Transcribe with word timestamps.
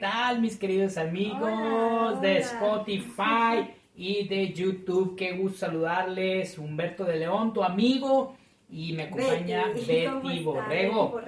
¡Hey! 0.00 0.06
¿Qué 0.06 0.06
tal, 0.06 0.40
mis 0.40 0.56
queridos 0.56 0.96
amigos 0.96 2.22
de 2.22 2.38
Spotify 2.38 3.74
y 3.94 4.26
de 4.28 4.50
YouTube? 4.50 5.14
Qué 5.14 5.32
gusto 5.32 5.58
saludarles. 5.58 6.56
Humberto 6.56 7.04
de 7.04 7.16
León, 7.16 7.52
tu 7.52 7.62
amigo, 7.62 8.34
y 8.70 8.94
me 8.94 9.04
acompaña 9.04 9.66
Betty, 9.74 10.42
Borrego. 10.42 11.20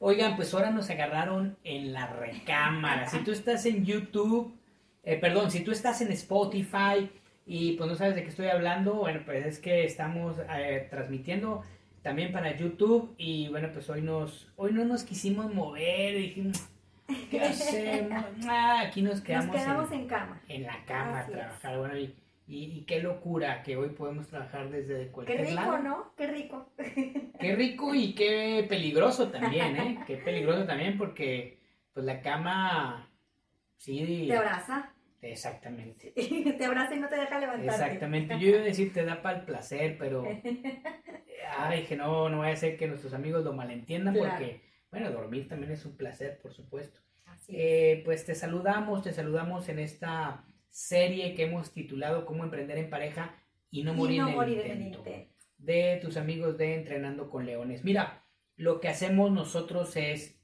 Oigan, 0.00 0.36
pues 0.36 0.52
ahora 0.52 0.70
nos 0.70 0.90
agarraron 0.90 1.56
en 1.64 1.94
la 1.94 2.08
recámara. 2.08 3.08
Si 3.08 3.20
tú 3.20 3.32
estás 3.32 3.64
en 3.64 3.86
YouTube, 3.86 4.54
eh, 5.02 5.16
perdón, 5.16 5.50
si 5.50 5.64
tú 5.64 5.70
estás 5.70 6.02
en 6.02 6.12
Spotify 6.12 7.08
y 7.46 7.72
pues 7.72 7.88
no 7.88 7.96
sabes 7.96 8.16
de 8.16 8.22
qué 8.22 8.28
estoy 8.28 8.48
hablando, 8.48 8.96
bueno, 8.96 9.22
pues 9.24 9.46
es 9.46 9.58
que 9.60 9.84
estamos 9.84 10.36
eh, 10.54 10.86
transmitiendo 10.90 11.62
también 12.02 12.32
para 12.32 12.54
YouTube 12.54 13.14
y 13.16 13.48
bueno, 13.48 13.70
pues 13.72 13.88
hoy 13.88 14.02
nos 14.02 14.46
hoy 14.56 14.72
no 14.72 14.84
nos 14.84 15.04
quisimos 15.04 15.52
mover, 15.54 16.16
dijimos, 16.16 16.68
¿qué 17.30 17.40
hacemos? 17.40 18.24
Ah, 18.48 18.82
aquí 18.86 19.02
nos 19.02 19.20
quedamos, 19.20 19.46
nos 19.46 19.56
quedamos 19.56 19.92
en, 19.92 20.06
cama. 20.06 20.40
En 20.48 20.62
la 20.62 20.84
cama 20.84 21.20
a 21.20 21.26
trabajar, 21.26 21.78
bueno, 21.78 21.98
y, 21.98 22.14
y, 22.46 22.84
qué 22.84 23.00
locura 23.00 23.62
que 23.62 23.76
hoy 23.76 23.90
podemos 23.90 24.28
trabajar 24.28 24.70
desde 24.70 25.08
cualquier 25.08 25.52
lado. 25.52 25.72
Qué 25.72 25.76
rico, 25.76 25.78
¿no? 25.78 26.12
Qué 26.16 26.26
rico. 26.26 26.70
Qué 27.40 27.56
rico 27.56 27.94
y 27.94 28.14
qué 28.14 28.64
peligroso 28.68 29.28
también, 29.28 29.76
¿eh? 29.76 29.98
Qué 30.06 30.16
peligroso 30.16 30.64
también 30.64 30.96
porque 30.96 31.58
pues 31.92 32.06
la 32.06 32.20
cama 32.20 33.10
sí 33.76 34.26
te 34.28 34.36
abraza. 34.36 34.92
Exactamente. 35.22 36.12
te 36.58 36.64
abraza 36.64 36.94
y 36.94 37.00
no 37.00 37.08
te 37.08 37.16
deja 37.16 37.38
levantarte. 37.38 37.84
Exactamente. 37.84 38.38
Yo 38.38 38.48
iba 38.48 38.58
a 38.60 38.62
decir 38.62 38.92
te 38.92 39.04
da 39.04 39.22
para 39.22 39.38
el 39.38 39.44
placer, 39.44 39.96
pero 39.98 40.24
ay, 41.58 41.84
que 41.84 41.96
no, 41.96 42.28
no 42.28 42.38
voy 42.38 42.48
a 42.48 42.52
hacer 42.52 42.76
que 42.76 42.86
nuestros 42.86 43.14
amigos 43.14 43.44
lo 43.44 43.52
malentiendan 43.52 44.14
porque, 44.14 44.60
bueno, 44.96 45.10
dormir 45.10 45.46
también 45.46 45.72
es 45.72 45.84
un 45.84 45.94
placer, 45.94 46.38
por 46.40 46.54
supuesto. 46.54 47.00
Así 47.26 47.52
eh, 47.54 48.00
pues 48.04 48.24
te 48.24 48.34
saludamos, 48.34 49.02
te 49.02 49.12
saludamos 49.12 49.68
en 49.68 49.78
esta 49.78 50.46
serie 50.70 51.34
que 51.34 51.44
hemos 51.44 51.72
titulado 51.72 52.24
Cómo 52.24 52.44
emprender 52.44 52.78
en 52.78 52.88
pareja 52.88 53.34
y 53.70 53.82
no 53.82 53.92
morir, 53.92 54.22
en, 54.22 54.70
el 54.70 54.82
intento, 54.82 55.04
de 55.58 55.98
tus 56.00 56.16
amigos 56.16 56.56
de 56.56 56.76
Entrenando 56.76 57.28
con 57.28 57.44
Leones. 57.44 57.84
Mira, 57.84 58.24
lo 58.56 58.80
que 58.80 58.88
hacemos 58.88 59.30
nosotros 59.30 59.96
es 59.96 60.40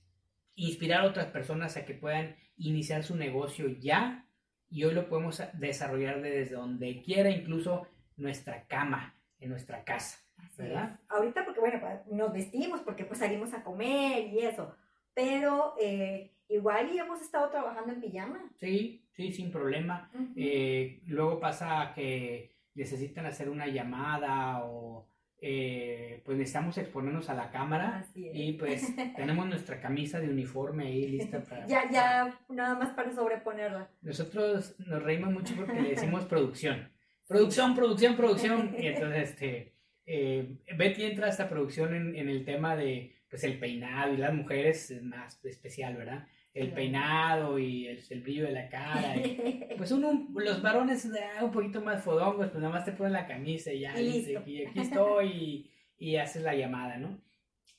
inspirar 0.54 1.00
a 1.00 1.08
otras 1.08 1.26
personas 1.28 1.78
a 1.78 1.86
que 1.86 1.94
puedan 1.94 2.36
iniciar 2.58 3.04
su 3.04 3.16
negocio 3.16 3.68
ya 3.68 4.28
y 4.68 4.84
hoy 4.84 4.92
lo 4.92 5.08
podemos 5.08 5.42
desarrollar 5.54 6.20
desde 6.20 6.56
donde 6.56 7.00
quiera, 7.02 7.30
incluso 7.30 7.86
nuestra 8.16 8.66
cama, 8.66 9.18
en 9.38 9.48
nuestra 9.48 9.82
casa. 9.84 10.21
¿Verdad? 10.56 10.98
Ahorita 11.08 11.44
porque, 11.44 11.60
bueno, 11.60 11.80
pues, 11.80 12.06
nos 12.08 12.32
vestimos 12.32 12.80
porque 12.80 13.04
pues 13.04 13.18
salimos 13.18 13.52
a 13.54 13.62
comer 13.62 14.28
y 14.28 14.40
eso, 14.40 14.74
pero 15.14 15.74
eh, 15.80 16.32
igual 16.48 16.92
y 16.92 16.98
hemos 16.98 17.20
estado 17.20 17.50
trabajando 17.50 17.92
en 17.92 18.00
pijama. 18.00 18.50
Sí, 18.56 19.04
sí, 19.12 19.32
sin 19.32 19.50
problema. 19.50 20.10
Eh, 20.36 21.00
luego 21.06 21.40
pasa 21.40 21.92
que 21.94 22.52
necesitan 22.74 23.26
hacer 23.26 23.48
una 23.48 23.66
llamada 23.66 24.64
o 24.64 25.08
eh, 25.44 26.22
pues 26.24 26.38
necesitamos 26.38 26.78
exponernos 26.78 27.28
a 27.28 27.34
la 27.34 27.50
cámara 27.50 28.06
y 28.14 28.52
pues 28.52 28.94
tenemos 29.16 29.46
nuestra 29.46 29.80
camisa 29.80 30.20
de 30.20 30.28
uniforme 30.28 30.86
ahí 30.86 31.08
lista 31.08 31.42
para... 31.42 31.66
ya, 31.66 31.90
ya, 31.90 32.38
nada 32.48 32.76
más 32.76 32.90
para 32.90 33.12
sobreponerla. 33.12 33.90
Nosotros 34.02 34.76
nos 34.78 35.02
reímos 35.02 35.32
mucho 35.32 35.54
porque 35.56 35.80
le 35.80 35.88
decimos 35.96 36.26
producción. 36.26 36.90
Producción, 37.26 37.74
producción, 37.74 38.16
producción. 38.16 38.76
Y 38.78 38.86
entonces, 38.86 39.30
este, 39.30 39.74
eh, 40.06 40.58
Betty 40.76 41.04
entra 41.04 41.26
a 41.26 41.30
esta 41.30 41.48
producción 41.48 41.94
en, 41.94 42.16
en, 42.16 42.28
el 42.28 42.44
tema 42.44 42.76
de, 42.76 43.14
pues, 43.30 43.44
el 43.44 43.58
peinado 43.58 44.12
y 44.14 44.16
las 44.16 44.34
mujeres 44.34 44.90
es 44.90 45.02
más 45.02 45.44
especial, 45.44 45.96
¿verdad? 45.96 46.26
El 46.54 46.72
peinado 46.72 47.58
y 47.58 47.86
el, 47.86 48.04
el, 48.10 48.20
brillo 48.20 48.44
de 48.44 48.52
la 48.52 48.68
cara. 48.68 49.14
pues 49.78 49.90
uno, 49.90 50.28
los 50.34 50.60
varones 50.60 51.08
un 51.40 51.50
poquito 51.50 51.80
más 51.80 52.04
fodongos, 52.04 52.50
pues 52.50 52.60
nada 52.60 52.74
más 52.74 52.84
te 52.84 52.92
ponen 52.92 53.14
la 53.14 53.26
camisa 53.26 53.72
y 53.72 53.80
ya, 53.80 53.98
y, 53.98 54.36
aquí 54.36 54.66
estoy 54.74 55.28
y, 55.28 55.70
y, 55.98 56.16
haces 56.16 56.42
la 56.42 56.54
llamada, 56.54 56.98
¿no? 56.98 57.22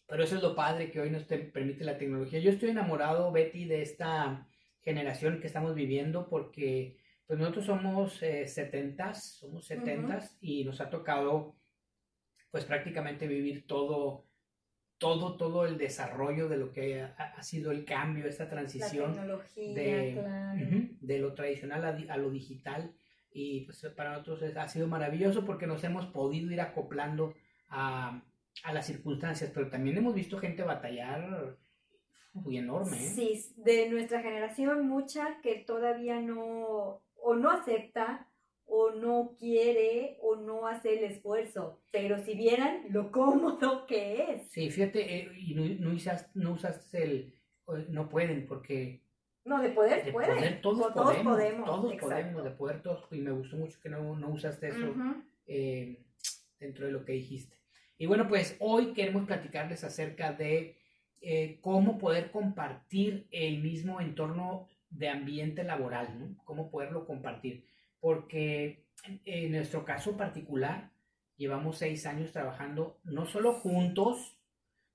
Pero 0.07 0.23
eso 0.23 0.37
es 0.37 0.41
lo 0.41 0.55
padre 0.55 0.89
que 0.89 0.99
hoy 0.99 1.11
nos 1.11 1.27
te 1.27 1.37
permite 1.37 1.83
la 1.83 1.97
tecnología. 1.97 2.39
Yo 2.39 2.49
estoy 2.49 2.69
enamorado, 2.69 3.31
Betty, 3.31 3.65
de 3.65 3.83
esta 3.83 4.47
generación 4.81 5.39
que 5.39 5.47
estamos 5.47 5.75
viviendo 5.75 6.27
porque 6.27 6.97
pues 7.25 7.39
nosotros 7.39 7.65
somos 7.65 8.21
eh, 8.21 8.47
setentas, 8.47 9.37
somos 9.39 9.65
setentas 9.65 10.37
y 10.41 10.65
nos 10.65 10.81
ha 10.81 10.89
tocado 10.89 11.55
pues 12.53 12.65
prácticamente 12.65 13.27
vivir 13.27 13.65
todo, 13.65 14.27
todo, 14.99 15.37
todo 15.37 15.65
el 15.65 15.79
desarrollo 15.79 16.47
de 16.47 16.57
lo 16.57 16.71
que 16.71 17.01
ha, 17.01 17.41
sido 17.41 17.71
el 17.71 17.83
cambio, 17.83 18.27
esta 18.27 18.47
transición 18.47 19.15
de, 19.55 20.93
de, 21.01 21.17
lo 21.17 21.33
tradicional 21.33 21.83
a, 21.83 22.17
lo 22.17 22.29
digital. 22.29 22.93
Y 23.31 23.61
pues 23.61 23.83
para 23.97 24.11
nosotros 24.11 24.55
ha 24.55 24.67
sido 24.67 24.85
maravilloso 24.87 25.43
porque 25.43 25.65
nos 25.65 25.83
hemos 25.83 26.05
podido 26.05 26.51
ir 26.51 26.61
acoplando 26.61 27.33
a, 27.69 28.21
a 28.63 28.71
las 28.71 28.85
circunstancias, 28.85 29.49
pero 29.51 29.71
también 29.71 29.97
hemos 29.97 30.13
visto 30.13 30.37
gente 30.37 30.61
batallar 30.61 31.57
muy 32.33 32.59
enorme. 32.59 32.97
¿eh? 32.97 33.09
Sí, 33.15 33.53
de 33.57 33.89
nuestra 33.89 34.21
generación 34.21 34.87
mucha 34.87 35.41
que 35.41 35.55
todavía 35.55 36.21
no 36.21 37.01
o 37.15 37.35
no 37.35 37.49
acepta 37.49 38.27
o 38.75 38.89
no 38.89 39.35
quiere 39.37 40.17
o 40.23 40.35
no 40.35 40.65
hace 40.65 40.97
el 40.97 41.03
esfuerzo. 41.03 41.79
Pero 41.91 42.17
si 42.17 42.33
vieran 42.33 42.85
lo 42.89 43.11
cómodo 43.11 43.85
que 43.85 44.31
es. 44.31 44.49
Sí, 44.49 44.71
fíjate, 44.71 45.15
eh, 45.15 45.31
y 45.37 45.53
no, 45.53 45.63
no, 45.79 45.95
usaste, 45.95 46.31
no 46.33 46.53
usaste 46.53 47.03
el... 47.03 47.33
No 47.89 48.09
pueden 48.09 48.47
porque... 48.47 49.03
No, 49.45 49.61
de 49.61 49.69
poder, 49.69 50.11
pueden. 50.11 50.59
todos, 50.61 50.91
podemos, 50.91 51.37
Todos 51.65 51.95
podemos, 51.97 52.43
de 52.43 52.51
poder 52.51 52.81
todos. 52.81 53.05
Y 53.11 53.17
me 53.17 53.31
gustó 53.31 53.57
mucho 53.57 53.79
que 53.79 53.89
no, 53.89 54.15
no 54.15 54.29
usaste 54.29 54.69
eso 54.69 54.93
eh, 55.45 56.03
dentro 56.59 56.87
de 56.87 56.93
lo 56.93 57.05
que 57.05 57.11
dijiste. 57.13 57.55
Y 57.99 58.07
bueno, 58.07 58.27
pues 58.27 58.55
hoy 58.59 58.93
queremos 58.93 59.27
platicarles 59.27 59.83
acerca 59.83 60.33
de 60.33 60.77
eh, 61.21 61.59
cómo 61.61 61.99
poder 61.99 62.31
compartir 62.31 63.27
el 63.31 63.61
mismo 63.61 64.01
entorno 64.01 64.67
de 64.89 65.09
ambiente 65.09 65.63
laboral, 65.63 66.19
¿no? 66.19 66.43
Cómo 66.43 66.71
poderlo 66.71 67.05
compartir. 67.05 67.65
Porque 68.03 68.83
en 69.23 69.53
nuestro 69.53 69.85
caso 69.85 70.17
particular, 70.17 70.91
llevamos 71.37 71.77
seis 71.77 72.05
años 72.05 72.33
trabajando 72.33 72.99
no 73.05 73.25
solo 73.25 73.53
juntos, 73.53 74.37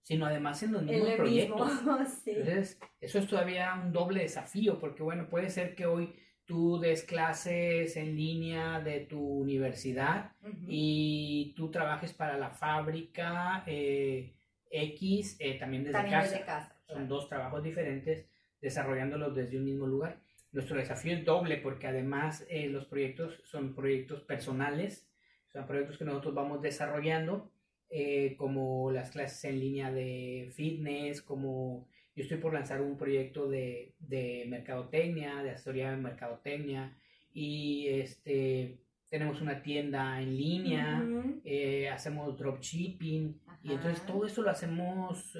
sino 0.02 0.26
además 0.26 0.62
en 0.62 0.72
los 0.72 0.82
mismos 0.82 1.12
proyectos. 1.12 1.72
Entonces, 2.26 2.78
eso 3.00 3.18
es 3.18 3.26
todavía 3.26 3.80
un 3.82 3.92
doble 3.92 4.20
desafío, 4.20 4.78
porque 4.78 5.02
bueno, 5.02 5.26
puede 5.30 5.48
ser 5.48 5.74
que 5.74 5.86
hoy 5.86 6.14
tú 6.44 6.78
des 6.78 7.02
clases 7.02 7.96
en 7.96 8.14
línea 8.14 8.80
de 8.80 9.00
tu 9.00 9.20
universidad 9.22 10.32
y 10.66 11.54
tú 11.56 11.70
trabajes 11.70 12.12
para 12.12 12.36
la 12.36 12.50
fábrica 12.50 13.64
eh, 13.66 14.34
X 14.70 15.38
eh, 15.40 15.58
también 15.58 15.84
desde 15.84 16.44
casa. 16.44 16.76
Son 16.86 17.08
dos 17.08 17.26
trabajos 17.26 17.62
diferentes 17.62 18.26
desarrollándolos 18.60 19.34
desde 19.34 19.56
un 19.56 19.64
mismo 19.64 19.86
lugar. 19.86 20.20
Nuestro 20.50 20.76
desafío 20.76 21.14
es 21.14 21.24
doble 21.24 21.58
porque 21.58 21.86
además 21.86 22.46
eh, 22.48 22.68
los 22.68 22.86
proyectos 22.86 23.40
son 23.44 23.74
proyectos 23.74 24.22
personales, 24.22 25.06
son 25.52 25.66
proyectos 25.66 25.98
que 25.98 26.04
nosotros 26.04 26.34
vamos 26.34 26.62
desarrollando, 26.62 27.50
eh, 27.90 28.34
como 28.36 28.90
las 28.90 29.10
clases 29.10 29.44
en 29.44 29.60
línea 29.60 29.92
de 29.92 30.50
fitness, 30.54 31.22
como 31.22 31.88
yo 32.16 32.22
estoy 32.22 32.38
por 32.38 32.54
lanzar 32.54 32.80
un 32.80 32.96
proyecto 32.96 33.48
de, 33.48 33.94
de 33.98 34.46
mercadotecnia, 34.48 35.42
de 35.42 35.50
asesoría 35.50 35.90
de 35.90 35.96
mercadotecnia, 35.98 36.96
y 37.32 37.88
este, 37.88 38.80
tenemos 39.10 39.40
una 39.42 39.62
tienda 39.62 40.20
en 40.20 40.36
línea, 40.36 41.06
eh, 41.44 41.88
hacemos 41.90 42.36
dropshipping, 42.38 43.38
y 43.62 43.72
entonces 43.72 44.04
todo 44.06 44.26
eso 44.26 44.42
lo 44.42 44.50
hacemos 44.50 45.38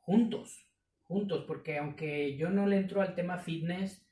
juntos 0.00 0.71
juntos, 1.12 1.44
porque 1.46 1.78
aunque 1.78 2.36
yo 2.36 2.50
no 2.50 2.66
le 2.66 2.78
entro 2.78 3.02
al 3.02 3.14
tema 3.14 3.38
fitness, 3.38 4.02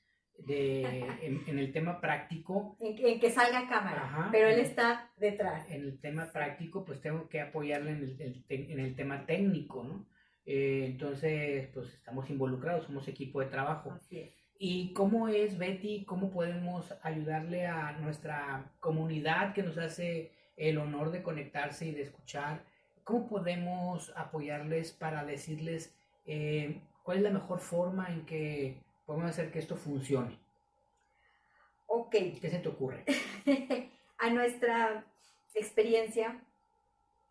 de, 0.47 0.82
en, 1.47 1.58
el 1.58 1.73
tema 1.73 2.00
práctico. 2.00 2.76
En, 2.81 3.20
que 3.20 3.31
salga 3.31 3.69
cámara, 3.69 4.29
pero 4.31 4.49
él 4.49 4.61
está 4.61 5.11
detrás. 5.17 5.70
En 5.70 5.82
el 5.82 6.00
tema 6.00 6.31
práctico, 6.32 6.85
pues 6.85 7.00
tengo 7.00 7.29
que 7.29 7.41
apoyarle 7.41 7.93
en 7.93 8.02
el, 8.20 8.44
en 8.49 8.81
el 8.81 8.94
tema 8.94 9.26
técnico, 9.26 9.85
¿no? 9.85 10.06
Eh, 10.47 10.87
entonces, 10.87 11.69
pues 11.75 11.94
estamos 11.94 12.29
involucrados, 12.31 12.87
somos 12.87 13.06
equipo 13.08 13.41
de 13.41 13.46
trabajo. 13.46 13.93
Así 13.93 14.19
es. 14.20 14.41
¿Y 14.58 14.93
cómo 14.93 15.29
es, 15.29 15.56
Betty, 15.56 16.05
cómo 16.05 16.31
podemos 16.31 16.94
ayudarle 17.03 17.67
a 17.67 17.93
nuestra 17.93 18.73
comunidad 18.79 19.55
que 19.55 19.62
nos 19.62 19.79
hace 19.79 20.32
el 20.56 20.76
honor 20.76 21.12
de 21.12 21.23
conectarse 21.23 21.87
y 21.87 21.93
de 21.93 22.03
escuchar? 22.03 22.64
¿Cómo 23.05 23.26
podemos 23.26 24.12
apoyarles 24.17 24.93
para 24.93 25.25
decirles 25.25 25.96
eh, 26.26 26.81
¿Cuál 27.02 27.19
es 27.19 27.23
la 27.25 27.31
mejor 27.31 27.61
forma 27.61 28.08
en 28.08 28.25
que 28.26 28.82
podemos 29.06 29.31
hacer 29.31 29.50
que 29.50 29.58
esto 29.58 29.76
funcione? 29.76 30.38
Ok. 31.87 32.12
¿Qué 32.41 32.49
se 32.50 32.58
te 32.58 32.69
ocurre? 32.69 33.05
a 34.19 34.31
nuestra 34.31 35.05
experiencia, 35.55 36.38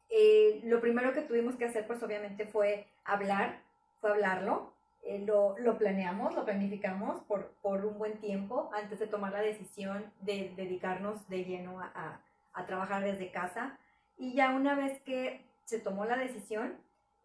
eh, 0.10 0.62
lo 0.64 0.82
primero 0.82 1.14
que 1.14 1.22
tuvimos 1.22 1.56
que 1.56 1.66
hacer, 1.66 1.86
pues 1.88 2.02
obviamente 2.04 2.46
fue 2.46 2.88
hablar, 3.06 3.62
fue 4.02 4.12
hablarlo, 4.12 4.74
eh, 5.04 5.20
lo, 5.26 5.58
lo, 5.60 5.78
planeamos, 5.78 6.36
lo 6.36 6.46
planificamos 6.46 7.22
por, 7.24 7.52
por, 7.62 7.86
un 7.86 7.98
buen 7.98 8.18
tiempo 8.20 8.70
antes 8.74 9.00
de 9.00 9.08
tomar 9.08 9.32
la 9.32 9.42
decisión 9.42 10.12
de 10.22 10.52
dedicarnos 10.56 11.28
de 11.30 11.46
lleno 11.46 11.80
a, 11.80 12.20
a, 12.54 12.66
trabajar 12.66 13.04
desde 13.04 13.32
casa. 13.32 13.78
Y 14.18 14.34
ya 14.34 14.50
una 14.50 14.76
vez 14.76 15.00
que 15.04 15.46
se 15.64 15.80
tomó 15.80 16.06
la 16.06 16.18
decisión, 16.18 16.76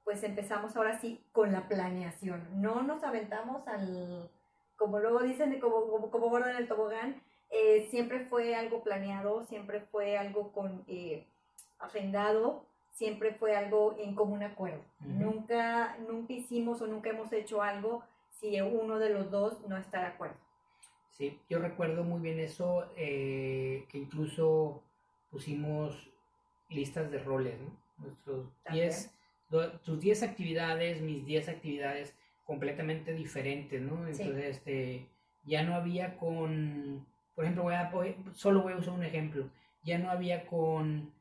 pues 0.05 0.23
empezamos 0.23 0.77
ahora 0.77 1.01
sí 1.01 1.21
con 1.33 1.53
la 1.53 1.67
planeación. 1.67 2.47
No 2.61 2.83
nos 2.83 3.03
aventamos 3.03 3.67
al, 3.67 4.31
como 4.77 5.01
luego 5.01 5.21
dicen, 5.21 5.59
como, 5.61 5.89
como, 5.89 6.11
como 6.11 6.39
en 6.39 6.57
el 6.57 6.69
tobogán, 6.69 7.23
eh, 7.51 7.87
siempre 7.91 8.27
fue 8.27 8.55
algo 8.55 8.83
planeado, 8.83 9.45
siempre 9.45 9.81
fue 9.81 10.19
algo 10.19 10.53
con 10.53 10.85
eh, 10.89 11.27
agendado, 11.79 12.67
siempre 12.91 13.35
fue 13.35 13.57
algo 13.57 13.97
en 13.99 14.15
común 14.15 14.43
acuerdo. 14.43 14.83
Nunca, 15.01 15.97
nunca 15.99 16.33
hicimos 16.33 16.81
o 16.83 16.87
nunca 16.87 17.11
hemos 17.11 17.33
hecho 17.33 17.63
algo 17.63 18.03
si 18.31 18.61
uno 18.61 18.99
de 18.99 19.11
los 19.11 19.31
dos 19.31 19.61
no 19.69 19.77
está 19.77 20.01
de 20.01 20.07
acuerdo. 20.07 20.37
Sí, 21.11 21.39
yo 21.49 21.61
recuerdo 21.61 22.03
muy 22.03 22.21
bien 22.21 22.41
eso, 22.41 22.91
eh, 22.97 23.87
que 23.89 23.99
incluso 23.99 24.83
pusimos 25.31 26.11
listas 26.69 27.11
de 27.11 27.19
roles, 27.21 27.61
¿no? 27.61 27.71
Nuestros 27.99 28.47
10, 28.73 29.14
tus 29.49 30.01
10 30.01 30.23
actividades, 30.23 31.01
mis 31.01 31.25
10 31.25 31.49
actividades 31.49 32.15
completamente 32.45 33.13
diferentes, 33.13 33.81
¿no? 33.81 34.07
Entonces, 34.07 34.57
este, 34.57 35.07
ya 35.45 35.63
no 35.63 35.75
había 35.75 36.17
con, 36.17 37.07
por 37.35 37.45
ejemplo, 37.45 37.65
voy 37.65 37.75
a, 37.75 37.91
solo 38.35 38.63
voy 38.63 38.75
a 38.75 38.77
usar 38.77 38.95
un 38.95 39.05
ejemplo, 39.05 39.49
ya 39.83 39.99
no 39.99 40.11
había 40.11 40.47
con 40.47 41.13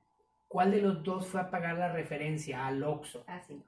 cuál 0.47 0.71
de 0.71 0.81
los 0.81 1.03
dos 1.03 1.27
fue 1.27 1.41
a 1.41 1.49
pagar 1.49 1.77
la 1.77 1.91
referencia 1.91 2.65
al 2.65 2.83
Oxxo. 2.83 3.23
Ah, 3.27 3.41
sí. 3.45 3.61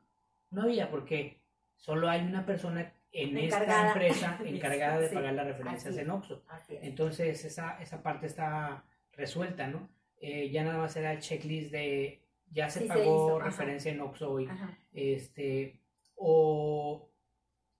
No 0.51 0.63
había, 0.63 0.89
porque 0.89 1.39
solo 1.75 2.09
hay 2.09 2.21
una 2.21 2.45
persona 2.45 2.93
en 3.11 3.37
esta 3.37 3.87
empresa 3.87 4.39
encargada 4.45 4.99
de 4.99 5.09
pagar 5.09 5.33
las 5.33 5.47
referencias 5.47 5.97
en 5.97 6.09
Oxxo. 6.09 6.43
Entonces, 6.69 7.43
esa, 7.45 7.81
esa 7.81 8.03
parte 8.03 8.27
está 8.27 8.83
resuelta, 9.13 9.67
¿no? 9.67 9.89
Eh, 10.19 10.49
ya 10.49 10.63
nada 10.63 10.77
más 10.77 10.95
era 10.95 11.13
el 11.13 11.19
checklist 11.19 11.71
de 11.71 12.24
ya 12.51 12.69
se 12.69 12.85
pagó 12.85 13.39
referencia 13.39 13.91
en 13.91 14.01
Oxxo 14.01 14.31
hoy. 14.31 14.49
Este, 14.93 15.81
o 16.15 17.11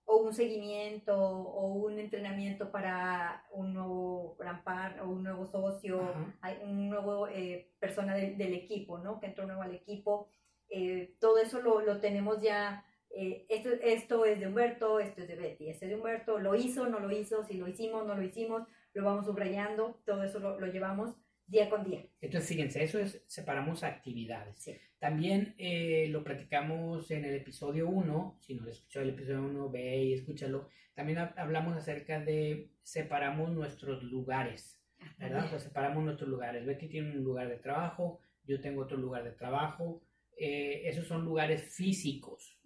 o 0.08 0.18
un 0.18 0.32
seguimiento 0.32 1.18
o 1.18 1.66
un 1.66 1.98
entrenamiento 1.98 2.70
para 2.70 3.44
un 3.50 3.74
nuevo 3.74 4.36
rampar 4.38 5.00
o 5.00 5.08
un 5.08 5.24
nuevo 5.24 5.46
socio, 5.46 6.00
hay 6.40 6.58
un 6.62 6.88
nuevo 6.88 7.26
eh, 7.26 7.72
persona 7.80 8.14
del 8.14 8.54
equipo, 8.54 8.98
¿no? 8.98 9.18
Que 9.18 9.26
entró 9.26 9.46
nuevo 9.46 9.62
al 9.62 9.74
equipo. 9.74 10.28
Eh, 10.68 11.16
todo 11.20 11.38
eso 11.38 11.60
lo, 11.60 11.80
lo 11.80 12.00
tenemos 12.00 12.40
ya. 12.40 12.84
Eh, 13.10 13.46
esto, 13.48 13.70
esto 13.82 14.24
es 14.24 14.38
de 14.38 14.46
Humberto, 14.46 15.00
esto 15.00 15.22
es 15.22 15.28
de 15.28 15.34
Betty, 15.36 15.70
este 15.70 15.86
es 15.86 15.90
de 15.90 15.96
Humberto, 15.96 16.38
lo 16.38 16.54
hizo, 16.54 16.86
no 16.86 17.00
lo 17.00 17.10
hizo, 17.10 17.44
si 17.44 17.54
lo 17.54 17.66
hicimos, 17.66 18.06
no 18.06 18.14
lo 18.14 18.22
hicimos, 18.22 18.62
lo 18.92 19.04
vamos 19.04 19.26
subrayando, 19.26 20.02
todo 20.04 20.22
eso 20.22 20.38
lo, 20.38 20.60
lo 20.60 20.66
llevamos 20.66 21.16
día 21.46 21.70
con 21.70 21.84
día. 21.84 22.04
Entonces, 22.20 22.48
fíjense, 22.48 22.82
eso 22.82 22.98
es, 22.98 23.22
separamos 23.26 23.82
actividades. 23.82 24.70
También 24.98 25.54
eh, 25.58 26.08
lo 26.10 26.24
platicamos 26.24 27.10
en 27.10 27.24
el 27.24 27.34
episodio 27.34 27.88
1, 27.88 28.38
si 28.40 28.54
no 28.54 28.64
lo 28.64 28.70
escuchó 28.70 29.00
el 29.00 29.10
episodio 29.10 29.42
1, 29.42 29.70
ve 29.70 30.04
y 30.04 30.12
escúchalo. 30.14 30.68
También 30.94 31.18
hablamos 31.36 31.76
acerca 31.76 32.20
de 32.20 32.70
separamos 32.82 33.52
nuestros 33.52 34.02
lugares, 34.02 34.82
¿verdad? 35.18 35.44
O 35.44 35.48
sea, 35.48 35.58
separamos 35.58 36.02
nuestros 36.02 36.28
lugares. 36.28 36.64
Betty 36.64 36.88
tiene 36.88 37.12
un 37.12 37.22
lugar 37.22 37.48
de 37.48 37.58
trabajo, 37.58 38.20
yo 38.44 38.60
tengo 38.60 38.82
otro 38.82 38.96
lugar 38.96 39.24
de 39.24 39.32
trabajo. 39.32 40.02
Eh, 40.38 40.88
esos 40.88 41.06
son 41.06 41.24
lugares 41.24 41.74
físicos, 41.74 42.58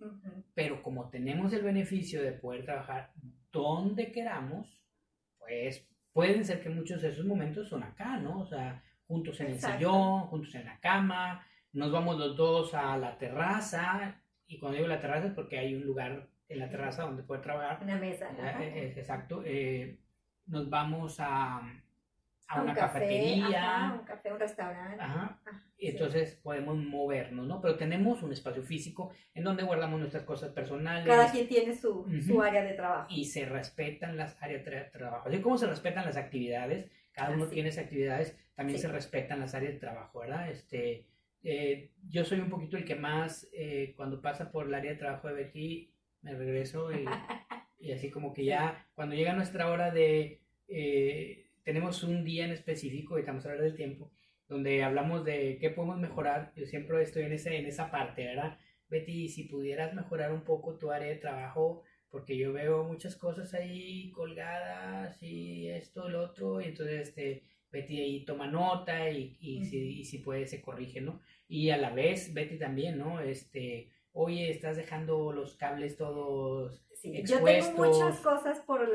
pero 0.54 0.82
como 0.82 1.08
tenemos 1.08 1.52
el 1.52 1.62
beneficio 1.62 2.20
de 2.20 2.32
poder 2.32 2.64
trabajar 2.64 3.12
donde 3.52 4.10
queramos, 4.10 4.80
pues 5.38 5.88
pueden 6.12 6.44
ser 6.44 6.62
que 6.62 6.70
muchos 6.70 7.02
de 7.02 7.08
esos 7.08 7.24
momentos 7.24 7.68
son 7.68 7.82
acá, 7.82 8.16
¿no? 8.18 8.40
O 8.40 8.46
sea, 8.46 8.82
juntos 9.06 9.40
en 9.40 9.48
el 9.48 9.60
sillón, 9.60 10.22
juntos 10.26 10.54
en 10.54 10.64
la 10.66 10.78
cama, 10.80 11.46
nos 11.72 11.92
vamos 11.92 12.18
los 12.18 12.36
dos 12.36 12.74
a 12.74 12.96
la 12.96 13.16
terraza, 13.16 14.20
y 14.46 14.58
cuando 14.58 14.76
digo 14.76 14.88
la 14.88 15.00
terraza 15.00 15.28
es 15.28 15.34
porque 15.34 15.58
hay 15.58 15.74
un 15.74 15.84
lugar 15.84 16.28
en 16.48 16.58
la 16.58 16.68
terraza 16.68 17.04
donde 17.04 17.22
poder 17.22 17.42
trabajar. 17.42 17.78
Una 17.82 17.96
mesa. 17.96 18.28
Eh, 18.60 18.94
exacto. 18.96 19.42
Eh, 19.46 20.00
nos 20.46 20.68
vamos 20.68 21.18
a, 21.20 21.62
a, 22.50 22.62
una 22.62 22.75
cafetería. 22.75 23.97
un 23.99 24.05
café, 24.05 24.32
un 24.32 24.41
restaurante. 24.41 25.00
Ajá. 25.00 25.41
Ah, 25.47 25.62
y 25.79 25.88
entonces 25.88 26.35
podemos 26.43 26.76
movernos, 26.76 27.47
¿no? 27.47 27.61
Pero 27.61 27.76
tenemos 27.76 28.23
un 28.23 28.32
espacio 28.32 28.62
físico 28.62 29.12
en 29.35 29.44
donde 29.44 29.62
guardamos 29.62 30.00
nuestras 30.00 30.25
cosas 30.25 30.50
personales. 30.50 31.06
Cada 31.06 31.31
quien 31.31 31.49
tiene 31.49 31.75
su, 31.75 32.05
su 32.26 32.43
área 32.43 32.62
de 32.62 32.75
trabajo. 32.75 33.06
Y 33.08 33.25
se 33.25 33.47
respetan 33.47 34.17
las 34.17 34.41
áreas 34.43 34.64
de 34.64 34.82
trabajo. 34.93 35.29
Así 35.29 35.41
como 35.41 35.56
se 35.56 35.67
respetan 35.67 36.05
las 36.05 36.17
actividades, 36.17 36.91
cada 37.12 37.31
uno 37.31 37.47
tiene 37.47 37.69
esas 37.69 37.85
actividades, 37.85 38.37
también 38.55 38.79
se 38.79 38.88
respetan 38.88 39.41
las 39.41 39.55
áreas 39.55 39.75
de 39.75 39.81
trabajo, 39.81 40.19
¿verdad? 40.20 40.50
Este, 40.50 41.06
eh, 41.43 41.93
yo 42.08 42.25
soy 42.25 42.41
un 42.41 42.50
poquito 42.50 42.76
el 42.76 42.85
que 42.85 42.97
más, 42.97 43.49
eh, 43.52 43.94
cuando 43.97 44.20
pasa 44.20 44.50
por 44.50 44.67
el 44.67 44.75
área 44.75 44.91
de 44.91 44.99
trabajo 44.99 45.29
de 45.29 45.35
Betty, 45.35 45.94
me 46.23 46.35
regreso 46.35 46.93
y, 46.93 47.05
y 47.79 47.93
así 47.93 48.11
como 48.11 48.35
que 48.35 48.44
ya, 48.44 48.87
cuando 48.94 49.14
llega 49.14 49.32
nuestra 49.35 49.70
hora 49.70 49.91
de... 49.91 50.43
Eh, 50.69 51.50
tenemos 51.70 52.02
un 52.02 52.25
día 52.25 52.46
en 52.46 52.50
específico, 52.50 53.17
y 53.17 53.20
estamos 53.20 53.44
hablando 53.44 53.62
del 53.62 53.76
tiempo, 53.76 54.11
donde 54.49 54.82
hablamos 54.82 55.25
de 55.25 55.56
qué 55.61 55.70
podemos 55.70 56.00
mejorar. 56.00 56.52
Yo 56.56 56.67
siempre 56.67 57.00
estoy 57.00 57.22
en, 57.22 57.32
ese, 57.32 57.56
en 57.56 57.67
esa 57.67 57.93
parte, 57.93 58.26
¿verdad? 58.26 58.58
Betty, 58.88 59.28
si 59.28 59.44
pudieras 59.44 59.94
mejorar 59.94 60.32
un 60.32 60.43
poco 60.43 60.76
tu 60.78 60.90
área 60.90 61.06
de 61.06 61.14
trabajo, 61.14 61.84
porque 62.08 62.37
yo 62.37 62.52
veo 62.52 62.82
muchas 62.82 63.14
cosas 63.14 63.55
ahí 63.55 64.11
colgadas 64.11 65.22
y 65.22 65.69
esto, 65.69 66.08
lo 66.08 66.25
otro, 66.25 66.61
y 66.61 66.64
entonces 66.64 67.06
este, 67.11 67.44
Betty 67.70 68.00
ahí 68.00 68.25
toma 68.25 68.49
nota 68.49 69.08
y, 69.08 69.37
y, 69.38 69.64
si, 69.64 70.00
y 70.00 70.05
si 70.05 70.19
puede 70.19 70.49
se 70.49 70.61
corrige, 70.61 71.00
¿no? 71.00 71.20
Y 71.46 71.70
a 71.70 71.76
la 71.76 71.90
vez 71.90 72.34
Betty 72.34 72.58
también, 72.58 72.99
¿no? 72.99 73.20
Este, 73.20 73.93
oye, 74.12 74.50
estás 74.50 74.76
dejando 74.76 75.32
los 75.32 75.56
cables 75.56 75.96
todos 75.96 76.82
yo 77.02 77.42
tengo 77.42 77.72
muchas 77.72 78.20
cosas 78.20 78.60
por 78.60 78.86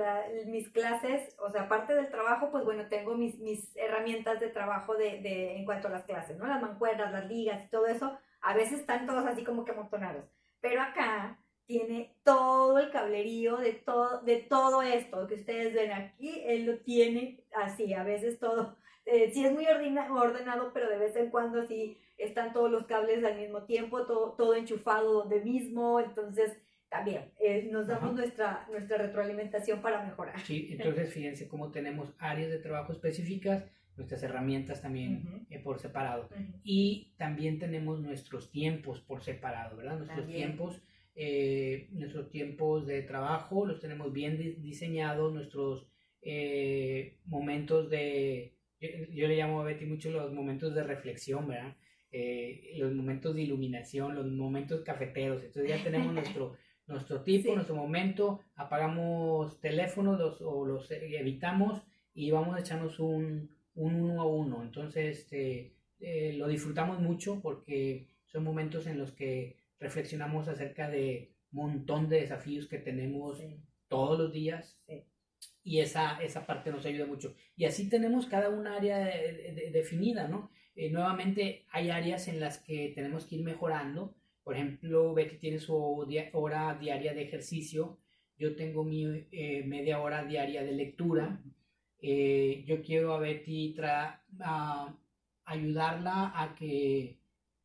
mis 0.46 0.70
clases, 0.70 1.36
o 1.40 1.50
sea, 1.50 1.64
aparte 1.64 1.96
del 1.96 2.10
trabajo, 2.10 2.52
pues 2.52 2.64
bueno, 2.64 2.88
tengo 2.88 3.16
mis, 3.16 3.40
mis 3.40 3.76
herramientas 3.76 4.40
de 4.40 4.50
trabajo 4.50 4.96
de, 4.96 5.22
de, 5.22 5.56
en 5.58 5.66
cuanto 5.66 5.88
a 5.88 5.92
las 5.92 6.04
clases, 6.04 6.38
¿no? 6.38 6.46
Las 6.46 6.62
mancuernas, 6.62 7.12
las 7.12 7.28
ligas 7.28 7.64
y 7.64 7.70
todo 7.70 7.88
eso, 7.88 8.18
a 8.42 8.54
veces 8.54 8.82
están 8.82 9.08
todos 9.08 9.26
así 9.26 9.44
como 9.44 9.66
que 9.66 9.72
amontonados. 9.72 10.26
Pero 10.62 10.82
acá 10.82 11.40
tiene 11.66 12.16
todo 12.24 12.78
el 12.78 12.92
cablerío 12.92 13.58
de 13.58 13.74
todo, 13.74 14.22
de 14.22 14.38
todo 14.38 14.84
esto 14.84 15.26
que 15.26 15.36
ustedes 15.36 15.74
ven 15.74 15.92
aquí, 15.92 16.44
él 16.46 16.66
lo 16.66 16.78
tiene 16.80 17.44
así, 17.56 17.94
a 17.94 18.04
veces 18.04 18.38
todo, 18.38 18.78
eh, 19.06 19.32
sí 19.34 19.46
es 19.46 19.52
muy 19.52 19.66
ordenado, 19.66 20.72
pero 20.74 20.90
de 20.90 20.98
vez 20.98 21.16
en 21.16 21.32
cuando 21.32 21.66
sí 21.66 21.98
están 22.18 22.54
todos 22.54 22.72
los 22.72 22.86
cables 22.86 23.24
al 23.24 23.38
mismo 23.38 23.64
tiempo, 23.64 24.06
todo, 24.06 24.34
todo 24.34 24.56
enchufado 24.56 25.14
donde 25.14 25.42
mismo, 25.42 26.00
entonces 26.00 26.58
también 26.90 27.32
eh, 27.40 27.68
nos 27.72 27.88
damos 27.88 28.14
nuestra, 28.14 28.66
nuestra 28.70 28.98
retroalimentación 28.98 29.82
para 29.82 30.04
mejorar. 30.04 30.40
Sí, 30.42 30.70
entonces 30.72 31.14
fíjense 31.14 31.48
cómo 31.48 31.72
tenemos 31.72 32.14
áreas 32.20 32.50
de 32.50 32.60
trabajo 32.60 32.94
específicas, 32.94 33.66
nuestras 33.98 34.24
herramientas 34.24 34.82
también 34.82 35.46
eh, 35.50 35.60
por 35.60 35.80
separado. 35.80 36.30
Y 36.64 37.14
también 37.18 37.60
tenemos 37.60 38.02
nuestros 38.02 38.52
tiempos 38.52 39.02
por 39.02 39.24
separado, 39.24 39.78
¿verdad? 39.78 39.98
Nuestros 39.98 40.28
tiempos, 40.28 40.82
eh, 41.16 41.90
nuestros 41.92 42.30
tiempos 42.30 42.86
de 42.86 43.02
trabajo 43.02 43.66
los 43.66 43.80
tenemos 43.80 44.12
bien 44.14 44.38
diseñados, 44.62 45.34
nuestros 45.34 45.88
momentos 47.26 47.90
de, 47.90 48.58
yo, 48.80 49.28
le 49.28 49.36
llamo 49.38 49.62
a 49.62 49.64
Betty 49.64 49.86
mucho 49.86 50.10
los 50.10 50.34
momentos 50.34 50.74
de 50.74 50.84
reflexión, 50.84 51.48
¿verdad? 51.48 51.76
Los 52.12 52.94
momentos 52.94 53.36
de 53.36 53.42
iluminación, 53.42 54.16
los 54.16 54.28
momentos 54.28 54.82
cafeteros. 54.82 55.44
Entonces 55.44 55.70
ya 55.70 55.84
tenemos 55.84 56.14
nuestro, 56.14 56.56
nuestro 56.88 57.22
tipo, 57.22 57.54
nuestro 57.54 57.76
momento, 57.76 58.42
apagamos 58.56 59.60
teléfonos 59.60 60.42
o 60.42 60.66
los 60.66 60.90
evitamos 60.92 61.82
y 62.14 62.32
vamos 62.32 62.56
a 62.56 62.60
echarnos 62.60 63.00
un, 63.00 63.50
uno 63.76 64.22
a 64.22 64.26
uno. 64.26 64.64
Entonces, 64.64 65.20
este, 65.20 65.76
eh, 66.00 66.34
lo 66.38 66.48
disfrutamos 66.48 67.00
mucho 67.00 67.42
porque 67.42 68.08
son 68.26 68.44
momentos 68.44 68.88
en 68.88 68.98
los 68.98 69.12
que 69.12 69.58
reflexionamos 69.80 70.48
acerca 70.48 70.90
de 70.90 71.32
un 71.52 71.68
montón 71.68 72.10
de 72.10 72.22
desafíos 72.22 72.68
que 72.68 72.80
tenemos 72.80 73.44
todos 73.88 74.18
los 74.18 74.32
días. 74.32 74.80
Y 75.64 75.80
esa, 75.80 76.22
esa 76.24 76.46
parte 76.46 76.72
nos 76.72 76.86
ayuda 76.86 77.06
mucho. 77.06 77.36
Y 77.56 77.66
así 77.66 77.90
tenemos 77.90 78.28
cada 78.28 78.50
una 78.50 78.78
área 78.78 78.98
definida, 79.72 80.28
¿no? 80.28 80.52
Eh, 80.76 80.90
nuevamente 80.90 81.66
hay 81.72 81.90
áreas 81.90 82.28
en 82.28 82.40
las 82.40 82.60
que 82.60 82.92
tenemos 82.96 83.26
que 83.26 83.36
ir 83.36 83.44
mejorando 83.44 84.14
por 84.46 84.54
ejemplo, 84.54 85.12
Betty 85.16 85.38
tiene 85.38 85.58
su 85.58 85.76
hora 86.34 86.78
diaria 86.80 87.16
de 87.16 87.24
ejercicio, 87.24 87.98
yo 88.38 88.56
tengo 88.56 88.84
mi 88.84 89.26
eh, 89.32 89.64
media 89.66 90.00
hora 90.00 90.24
diaria 90.24 90.64
de 90.64 90.72
lectura. 90.72 91.42
Eh, 92.00 92.64
yo 92.68 92.84
quiero 92.84 93.16
a 93.16 93.20
Betty 93.20 93.76
ayudarla 95.46 96.32
a 96.36 96.54
que 96.54 97.18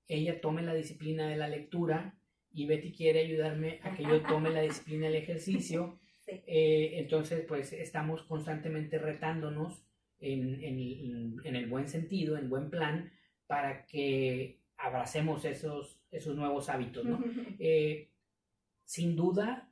ella 0.09 0.41
tome 0.41 0.63
la 0.63 0.73
disciplina 0.73 1.29
de 1.29 1.37
la 1.37 1.49
lectura 1.49 2.15
y 2.51 2.65
Betty 2.65 2.93
quiere 2.93 3.21
ayudarme 3.21 3.81
a 3.83 3.95
que 3.95 4.05
yo 4.05 4.23
tome 4.23 4.49
la 4.49 4.63
disciplina 4.63 5.07
del 5.07 5.17
ejercicio. 5.17 5.99
Eh, 6.47 7.01
entonces, 7.01 7.45
pues 7.49 7.73
estamos 7.73 8.23
constantemente 8.23 8.99
retándonos 8.99 9.83
en, 10.21 10.63
en, 11.45 11.57
el 11.57 11.67
buen 11.67 11.89
sentido, 11.89 12.37
en 12.37 12.49
buen 12.49 12.71
plan, 12.71 13.11
para 13.47 13.87
que 13.87 14.61
abracemos 14.77 15.45
esos, 15.45 15.99
esos 16.11 16.37
nuevos 16.37 16.69
hábitos. 16.69 17.05
¿no? 17.05 17.23
Eh, 17.59 18.09
sin 18.85 19.15
duda, 19.17 19.71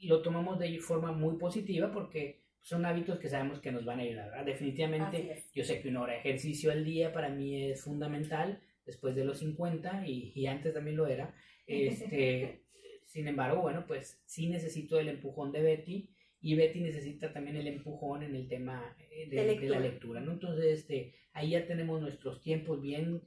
lo 0.00 0.22
tomamos 0.22 0.58
de 0.58 0.78
forma 0.78 1.12
muy 1.12 1.36
positiva 1.36 1.90
porque 1.92 2.42
son 2.60 2.84
hábitos 2.84 3.18
que 3.18 3.28
sabemos 3.28 3.60
que 3.60 3.72
nos 3.72 3.84
van 3.84 4.00
a 4.00 4.02
ayudar. 4.02 4.44
Definitivamente, 4.44 5.46
yo 5.54 5.64
sé 5.64 5.80
que 5.80 5.88
una 5.88 6.02
hora 6.02 6.12
de 6.14 6.18
ejercicio 6.18 6.70
al 6.70 6.84
día 6.84 7.12
para 7.12 7.28
mí 7.28 7.70
es 7.70 7.82
fundamental 7.82 8.60
después 8.84 9.14
de 9.14 9.24
los 9.24 9.38
50 9.38 10.06
y, 10.06 10.32
y 10.34 10.46
antes 10.46 10.74
también 10.74 10.96
lo 10.96 11.06
era. 11.06 11.34
Este, 11.70 12.62
sin 13.04 13.28
embargo, 13.28 13.60
bueno, 13.60 13.84
pues 13.86 14.22
sí 14.24 14.48
necesito 14.48 14.98
el 14.98 15.10
empujón 15.10 15.52
de 15.52 15.60
Betty 15.60 16.08
y 16.40 16.54
Betty 16.54 16.80
necesita 16.80 17.32
también 17.32 17.56
el 17.56 17.66
empujón 17.66 18.22
en 18.22 18.34
el 18.34 18.48
tema 18.48 18.96
eh, 19.10 19.28
de, 19.28 19.68
la 19.68 19.80
lectura, 19.80 20.20
¿no? 20.20 20.32
Entonces, 20.32 20.80
este, 20.80 21.14
ahí 21.32 21.50
ya 21.50 21.66
tenemos 21.66 22.00
nuestros 22.00 22.40
tiempos 22.40 22.80
bien 22.80 23.22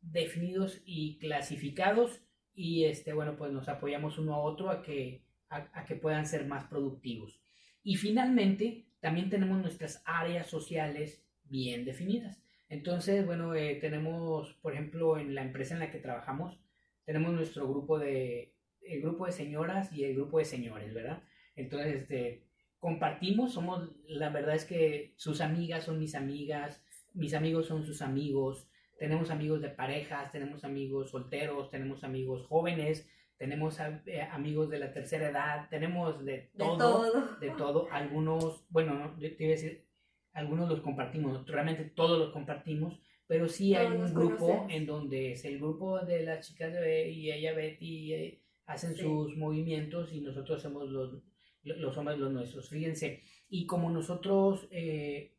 definidos 0.00 0.82
y 0.84 1.18
clasificados 1.18 2.22
y, 2.54 2.84
este, 2.84 3.12
bueno, 3.12 3.36
pues 3.36 3.52
nos 3.52 3.68
apoyamos 3.68 4.18
uno 4.18 4.34
a 4.34 4.40
otro 4.40 4.70
a 4.70 4.82
que, 4.82 5.22
a 5.48 5.84
que 5.86 5.96
puedan 5.96 6.26
ser 6.26 6.46
más 6.46 6.64
productivos. 6.64 7.40
Y 7.82 7.96
finalmente, 7.96 8.86
también 9.00 9.30
tenemos 9.30 9.60
nuestras 9.60 10.02
áreas 10.04 10.46
sociales 10.46 11.24
bien 11.44 11.84
definidas. 11.84 12.42
Entonces, 12.68 13.26
bueno, 13.26 13.54
eh, 13.54 13.76
tenemos, 13.80 14.54
por 14.62 14.72
ejemplo, 14.72 15.18
en 15.18 15.34
la 15.34 15.42
empresa 15.42 15.74
en 15.74 15.80
la 15.80 15.90
que 15.90 15.98
trabajamos, 15.98 16.58
tenemos 17.04 17.32
nuestro 17.34 17.68
grupo 17.68 17.98
de, 17.98 18.54
el 18.80 19.02
grupo 19.02 19.26
de 19.26 19.32
señoras 19.32 19.92
y 19.92 20.04
el 20.04 20.14
grupo 20.14 20.38
de 20.38 20.46
señores, 20.46 20.94
¿verdad? 20.94 21.22
Entonces, 21.62 22.02
este, 22.02 22.44
compartimos, 22.78 23.52
somos, 23.52 23.90
la 24.06 24.30
verdad 24.30 24.54
es 24.54 24.64
que 24.64 25.14
sus 25.16 25.40
amigas 25.40 25.84
son 25.84 25.98
mis 25.98 26.14
amigas, 26.14 26.82
mis 27.14 27.34
amigos 27.34 27.66
son 27.66 27.84
sus 27.84 28.02
amigos, 28.02 28.68
tenemos 28.98 29.30
amigos 29.30 29.60
de 29.62 29.68
parejas, 29.68 30.32
tenemos 30.32 30.64
amigos 30.64 31.10
solteros, 31.10 31.70
tenemos 31.70 32.04
amigos 32.04 32.46
jóvenes, 32.46 33.08
tenemos 33.38 33.78
eh, 34.06 34.22
amigos 34.22 34.70
de 34.70 34.78
la 34.78 34.92
tercera 34.92 35.28
edad, 35.28 35.68
tenemos 35.70 36.24
de 36.24 36.50
todo, 36.56 37.36
de 37.40 37.50
todo, 37.50 37.88
algunos, 37.90 38.64
bueno, 38.68 39.14
te 39.18 39.36
iba 39.38 39.46
a 39.46 39.56
decir, 39.56 39.86
algunos 40.32 40.68
los 40.68 40.80
compartimos, 40.80 41.46
realmente 41.46 41.84
todos 41.84 42.18
los 42.18 42.32
compartimos, 42.32 43.00
pero 43.26 43.48
sí 43.48 43.74
hay 43.74 43.88
un 43.88 44.12
grupo 44.14 44.66
en 44.68 44.86
donde 44.86 45.32
es 45.32 45.44
el 45.44 45.58
grupo 45.58 46.00
de 46.00 46.22
las 46.22 46.46
chicas 46.46 46.72
de 46.72 47.10
y 47.10 47.30
ella 47.32 47.52
Betty 47.54 48.12
eh, 48.12 48.42
hacen 48.66 48.94
sus 48.94 49.36
movimientos 49.36 50.12
y 50.12 50.20
nosotros 50.20 50.62
somos 50.62 50.88
los, 50.88 51.22
los 51.64 51.96
hombres 51.96 52.18
los 52.18 52.32
nuestros, 52.32 52.68
fíjense, 52.68 53.22
y 53.48 53.66
como 53.66 53.90
nosotros 53.90 54.68
eh, 54.70 55.34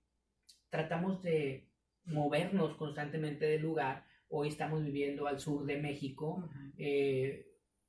tratamos 0.70 1.22
de 1.22 1.70
movernos 2.06 2.75
constantemente 2.75 3.46
del 3.46 3.62
lugar, 3.62 4.06
hoy 4.30 4.50
estamos 4.50 4.84
viviendo 4.84 5.27
al 5.27 5.39
sur 5.39 5.65
de 5.65 5.77
México, 5.77 6.50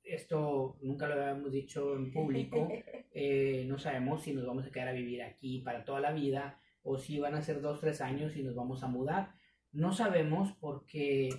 esto 0.05 0.77
nunca 0.81 1.07
lo 1.07 1.15
habíamos 1.15 1.51
dicho 1.51 1.95
en 1.95 2.11
público, 2.11 2.69
eh, 3.13 3.65
no 3.67 3.77
sabemos 3.77 4.23
si 4.23 4.33
nos 4.33 4.45
vamos 4.45 4.65
a 4.65 4.71
quedar 4.71 4.89
a 4.89 4.93
vivir 4.93 5.21
aquí 5.23 5.59
para 5.59 5.83
toda 5.83 5.99
la 5.99 6.11
vida 6.11 6.59
o 6.83 6.97
si 6.97 7.19
van 7.19 7.35
a 7.35 7.41
ser 7.41 7.61
dos, 7.61 7.79
tres 7.81 8.01
años 8.01 8.35
y 8.37 8.43
nos 8.43 8.55
vamos 8.55 8.83
a 8.83 8.87
mudar. 8.87 9.33
No 9.71 9.91
sabemos 9.91 10.53
porque, 10.59 11.29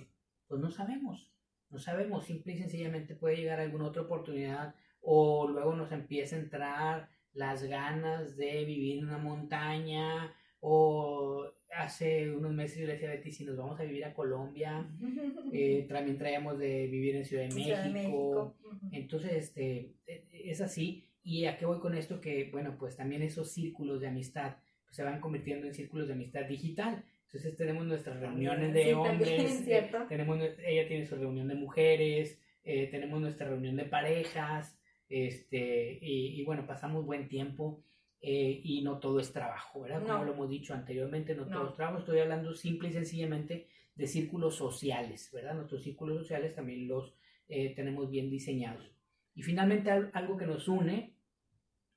pues 0.48 0.60
no 0.60 0.70
sabemos, 0.70 1.32
no 1.70 1.78
sabemos, 1.78 2.26
simple 2.26 2.54
y 2.54 2.58
sencillamente 2.58 3.14
puede 3.14 3.36
llegar 3.36 3.60
alguna 3.60 3.86
otra 3.86 4.02
oportunidad 4.02 4.74
o 5.08 5.48
luego 5.48 5.74
nos 5.76 5.92
empieza 5.92 6.34
a 6.34 6.40
entrar 6.40 7.08
las 7.32 7.62
ganas 7.62 8.36
de 8.36 8.64
vivir 8.64 8.98
en 8.98 9.04
una 9.04 9.18
montaña 9.18 10.34
o 10.58 11.46
hace 11.70 12.32
unos 12.32 12.52
meses 12.52 12.78
yo 12.78 12.86
le 12.86 12.94
decía 12.94 13.10
a 13.10 13.12
Betty 13.12 13.30
si 13.30 13.44
nos 13.44 13.56
vamos 13.56 13.78
a 13.78 13.84
vivir 13.84 14.04
a 14.04 14.12
Colombia, 14.12 14.84
eh, 15.52 15.86
también 15.88 16.18
traíamos 16.18 16.58
de 16.58 16.88
vivir 16.88 17.14
en 17.14 17.24
Ciudad 17.24 17.48
de 17.48 17.54
México, 17.54 18.56
entonces 18.90 19.32
este, 19.32 19.94
e, 20.08 20.24
es 20.32 20.60
así. 20.60 21.04
¿Y 21.22 21.46
a 21.46 21.56
qué 21.56 21.66
voy 21.66 21.78
con 21.78 21.94
esto? 21.94 22.20
Que 22.20 22.48
bueno, 22.50 22.76
pues 22.78 22.96
también 22.96 23.22
esos 23.22 23.52
círculos 23.52 24.00
de 24.00 24.08
amistad 24.08 24.56
pues, 24.84 24.96
se 24.96 25.04
van 25.04 25.20
convirtiendo 25.20 25.68
en 25.68 25.74
círculos 25.74 26.08
de 26.08 26.14
amistad 26.14 26.46
digital. 26.46 27.04
Entonces 27.26 27.56
tenemos 27.56 27.86
nuestras 27.86 28.18
reuniones 28.18 28.74
de 28.74 28.94
hombres, 28.94 29.62
eh, 29.68 29.90
tenemos, 30.08 30.40
ella 30.64 30.88
tiene 30.88 31.06
su 31.06 31.14
reunión 31.14 31.46
de 31.46 31.54
mujeres, 31.54 32.40
eh, 32.64 32.88
tenemos 32.90 33.20
nuestra 33.20 33.48
reunión 33.48 33.76
de 33.76 33.84
parejas, 33.84 34.75
este, 35.08 35.98
y, 36.00 36.40
y 36.40 36.44
bueno, 36.44 36.66
pasamos 36.66 37.04
buen 37.04 37.28
tiempo. 37.28 37.82
Eh, 38.22 38.60
y 38.64 38.82
no 38.82 38.98
todo 38.98 39.20
es 39.20 39.32
trabajo, 39.32 39.82
¿verdad? 39.82 40.04
Como 40.04 40.24
lo 40.24 40.32
hemos 40.32 40.48
dicho 40.48 40.74
anteriormente, 40.74 41.34
no, 41.34 41.46
todo 41.46 41.68
es 41.68 41.76
trabajo, 41.76 41.98
estoy 41.98 42.18
hablando 42.18 42.54
simple 42.54 42.88
y 42.88 42.92
sencillamente 42.92 43.68
de 43.94 44.06
círculos 44.06 44.56
sociales, 44.56 45.30
¿verdad? 45.32 45.54
Nuestros 45.54 45.82
círculos 45.82 46.18
sociales 46.18 46.54
también 46.54 46.88
los 46.88 47.14
eh, 47.48 47.74
tenemos 47.76 48.10
bien 48.10 48.30
diseñados. 48.30 48.90
Y 49.34 49.42
finalmente 49.42 49.90
algo 49.90 50.36
que 50.36 50.46
nos 50.46 50.66
une, 50.66 51.14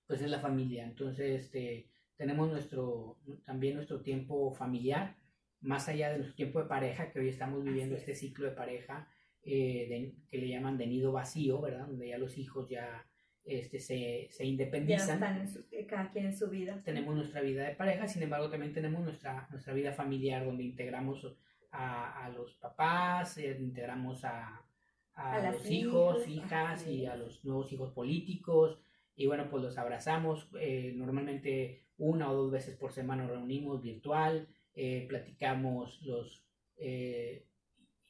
pues 0.05 0.21
es 0.21 0.29
la 0.29 0.39
familia. 0.39 0.83
Entonces, 0.83 1.45
este, 1.45 1.89
tenemos 2.15 2.49
nuestro, 2.49 3.17
también 3.45 3.75
nuestro 3.75 4.01
tiempo 4.01 4.53
familiar, 4.53 5.15
más 5.61 5.87
allá 5.87 6.11
de 6.11 6.17
nuestro 6.17 6.35
tiempo 6.35 6.59
de 6.61 6.67
pareja, 6.67 7.11
que 7.11 7.19
hoy 7.19 7.29
estamos 7.29 7.63
viviendo 7.63 7.95
este 7.95 8.13
ciclo 8.13 8.45
de 8.45 8.55
pareja 8.55 9.09
eh, 9.43 10.13
que 10.27 10.37
le 10.37 10.47
llaman 10.47 10.77
de 10.77 10.87
nido 10.87 11.11
vacío, 11.11 11.61
¿verdad? 11.61 11.87
Donde 11.87 12.09
ya 12.09 12.17
los 12.17 12.37
hijos 12.37 12.69
ya 12.69 13.05
este, 13.45 13.79
se, 13.79 14.27
se 14.31 14.45
independizan. 14.45 15.19
Ya 15.19 15.43
están 15.43 15.65
en 15.71 15.85
cada 15.87 16.11
quien 16.11 16.27
en 16.27 16.37
su 16.37 16.49
vida. 16.49 16.81
Tenemos 16.83 17.15
nuestra 17.15 17.41
vida 17.41 17.63
de 17.63 17.75
pareja, 17.75 18.07
sin 18.07 18.23
embargo 18.23 18.49
también 18.49 18.73
tenemos 18.73 19.01
nuestra, 19.03 19.47
nuestra 19.51 19.73
vida 19.73 19.91
familiar 19.93 20.45
donde 20.45 20.63
integramos 20.63 21.25
a, 21.71 22.25
a 22.25 22.29
los 22.29 22.53
papás, 22.55 23.37
eh, 23.37 23.57
integramos 23.59 24.23
a, 24.23 24.63
a, 25.13 25.51
los 25.51 25.69
hijos, 25.69 26.27
hijas 26.27 26.87
y 26.87 27.05
a 27.05 27.15
los 27.15 27.43
nuevos 27.43 27.71
hijos 27.71 27.91
políticos 27.91 28.79
y 29.15 29.25
bueno, 29.27 29.49
pues 29.49 29.63
los 29.63 29.77
abrazamos. 29.77 30.47
Eh, 30.59 30.93
normalmente 30.95 31.83
una 31.97 32.31
o 32.31 32.35
dos 32.35 32.51
veces 32.51 32.77
por 32.77 32.93
semana 32.93 33.23
nos 33.23 33.31
reunimos 33.31 33.81
virtual, 33.81 34.47
eh, 34.75 35.05
platicamos 35.09 36.01
los, 36.03 36.45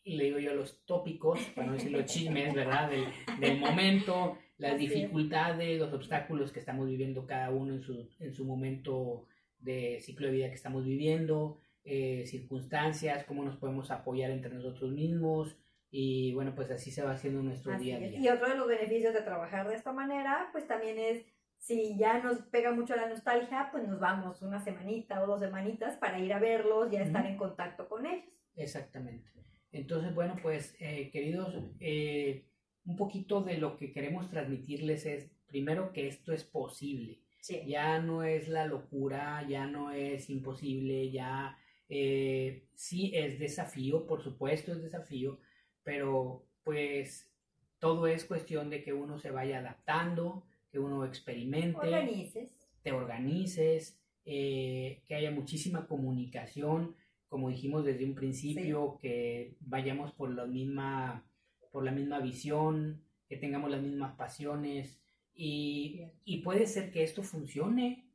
le 0.06 0.26
digo 0.26 0.40
yo, 0.40 0.54
los 0.54 0.86
tópicos, 0.86 1.40
para 1.56 1.68
no 1.68 1.74
decir 1.74 1.92
los 1.92 2.06
chismes, 2.06 2.54
¿verdad? 2.54 2.90
Del, 2.90 3.06
del 3.40 3.60
momento, 3.60 4.38
las 4.58 4.78
dificultades, 4.78 5.80
los 5.80 5.94
obstáculos 5.94 6.52
que 6.52 6.60
estamos 6.60 6.88
viviendo 6.88 7.26
cada 7.26 7.50
uno 7.50 7.74
en 7.74 7.82
su, 7.82 8.10
en 8.20 8.32
su 8.32 8.46
momento 8.46 9.26
de 9.60 10.00
ciclo 10.02 10.28
de 10.28 10.34
vida 10.34 10.50
que 10.50 10.56
estamos 10.56 10.86
viviendo, 10.86 11.60
eh, 11.84 12.26
circunstancias, 12.26 13.24
cómo 13.26 13.44
nos 13.44 13.58
podemos 13.58 13.90
apoyar 13.92 14.32
entre 14.32 14.54
nosotros 14.54 14.92
mismos 14.92 15.58
y 15.92 16.34
bueno, 16.34 16.54
pues 16.56 16.70
así 16.72 16.92
se 16.92 17.04
va 17.04 17.12
haciendo 17.12 17.42
nuestro 17.42 17.78
día 17.78 17.96
a 17.96 18.00
día. 18.00 18.20
Y 18.20 18.30
otro 18.30 18.50
de 18.50 18.56
los 18.56 18.68
beneficios 18.68 19.14
de 19.14 19.22
trabajar 19.22 19.68
de 19.68 19.76
esta 19.76 19.92
manera, 19.92 20.50
pues 20.52 20.68
también 20.68 21.00
es, 21.00 21.26
si 21.58 21.98
ya 21.98 22.22
nos 22.22 22.38
pega 22.44 22.72
mucho 22.72 22.96
la 22.96 23.10
nostalgia, 23.10 23.70
pues 23.72 23.88
nos 23.88 24.00
vamos 24.00 24.42
una 24.42 24.60
semanita 24.60 25.24
o 25.24 25.28
dos 25.28 25.40
semanitas 25.40 25.98
para 25.98 26.20
ir 26.20 26.32
a 26.32 26.40
verlos, 26.40 26.92
ya 26.92 27.02
estar 27.02 27.26
en 27.26 27.38
contacto 27.38 27.90
con 27.90 28.06
ellos. 28.06 28.30
Exactamente. 28.56 29.30
Entonces, 29.72 30.14
bueno, 30.16 30.36
pues 30.42 30.76
eh, 30.80 31.10
queridos, 31.12 31.54
eh, 31.80 32.46
un 32.86 32.96
poquito 32.96 33.42
de 33.42 33.58
lo 33.58 33.78
que 33.78 33.92
queremos 33.92 34.30
transmitirles 34.30 35.06
es, 35.06 35.32
primero, 35.46 35.94
que 35.94 36.08
esto 36.08 36.34
es 36.34 36.44
posible. 36.44 37.22
Ya 37.66 38.00
no 38.00 38.24
es 38.24 38.50
la 38.50 38.66
locura, 38.66 39.46
ya 39.48 39.66
no 39.66 39.92
es 39.92 40.30
imposible, 40.30 41.10
ya 41.10 41.58
eh, 41.88 42.68
sí 42.76 43.12
es 43.16 43.40
desafío, 43.40 44.06
por 44.06 44.22
supuesto 44.22 44.72
es 44.72 44.82
desafío, 44.82 45.40
pero 45.84 46.46
pues 46.64 47.32
todo 47.80 48.08
es 48.08 48.26
cuestión 48.26 48.70
de 48.70 48.84
que 48.84 48.94
uno 48.94 49.18
se 49.18 49.32
vaya 49.32 49.60
adaptando, 49.60 50.46
que 50.70 50.80
uno 50.80 51.06
experimente, 51.06 52.52
te 52.84 52.92
organices, 52.92 54.00
eh, 54.26 55.02
que 55.08 55.16
haya 55.16 55.32
muchísima 55.32 55.88
comunicación, 55.88 56.96
como 57.30 57.50
dijimos 57.50 57.86
desde 57.86 58.06
un 58.06 58.16
principio, 58.16 58.98
que 59.00 59.56
vayamos 59.62 60.12
por 60.12 60.30
la 60.32 60.46
misma 60.46 61.26
por 61.72 61.86
la 61.86 61.92
misma 61.92 62.20
visión, 62.20 63.04
que 63.28 63.38
tengamos 63.38 63.70
las 63.70 63.82
mismas 63.82 64.16
pasiones 64.16 65.00
y, 65.34 66.42
puede 66.44 66.66
ser 66.68 66.92
que 66.92 67.04
esto 67.04 67.24
funcione, 67.24 68.12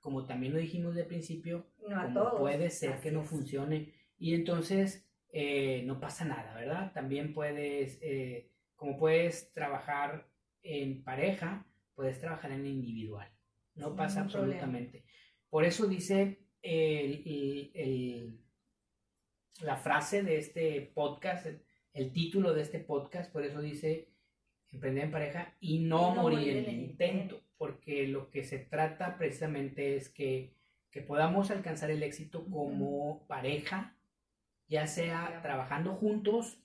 como 0.00 0.26
también 0.26 0.52
lo 0.52 0.58
dijimos 0.58 0.94
de 0.94 1.04
principio, 1.04 1.66
como 1.78 2.36
puede 2.38 2.68
ser 2.68 3.00
que 3.00 3.10
no 3.10 3.22
funcione. 3.22 3.94
Y 4.18 4.34
entonces 4.34 5.08
eh, 5.32 5.82
no 5.86 6.00
pasa 6.00 6.26
nada, 6.26 6.54
¿verdad? 6.54 6.92
También 6.92 7.32
puedes, 7.32 7.98
eh, 8.02 8.50
como 8.76 8.98
puedes 8.98 9.52
trabajar 9.52 10.28
en 10.62 11.02
pareja, 11.02 11.66
puedes 11.94 12.20
trabajar 12.20 12.52
en 12.52 12.66
individual, 12.66 13.30
no 13.74 13.96
pasa 13.96 14.20
absolutamente. 14.20 15.04
Por 15.48 15.64
eso 15.64 15.86
dice 15.86 16.43
la 19.60 19.76
frase 19.76 20.22
de 20.22 20.38
este 20.38 20.80
podcast, 20.94 21.46
el 21.92 22.12
título 22.12 22.54
de 22.54 22.62
este 22.62 22.80
podcast, 22.80 23.30
por 23.32 23.44
eso 23.44 23.60
dice 23.60 24.08
emprender 24.72 25.04
en 25.04 25.10
pareja 25.10 25.54
y 25.60 25.78
no, 25.78 26.14
morir, 26.14 26.56
en 26.56 26.64
el 26.64 26.80
intento, 26.80 27.40
porque 27.58 28.08
lo 28.08 28.30
que 28.30 28.44
se 28.44 28.58
trata 28.58 29.16
precisamente 29.16 29.96
es 29.96 30.08
que, 30.08 30.52
que 30.90 31.00
podamos 31.00 31.50
alcanzar 31.50 31.90
el 31.90 32.02
éxito 32.02 32.44
como 32.50 33.26
pareja, 33.26 33.94
ya 34.68 34.86
sea 34.86 35.40
trabajando 35.42 35.94
juntos 35.94 36.58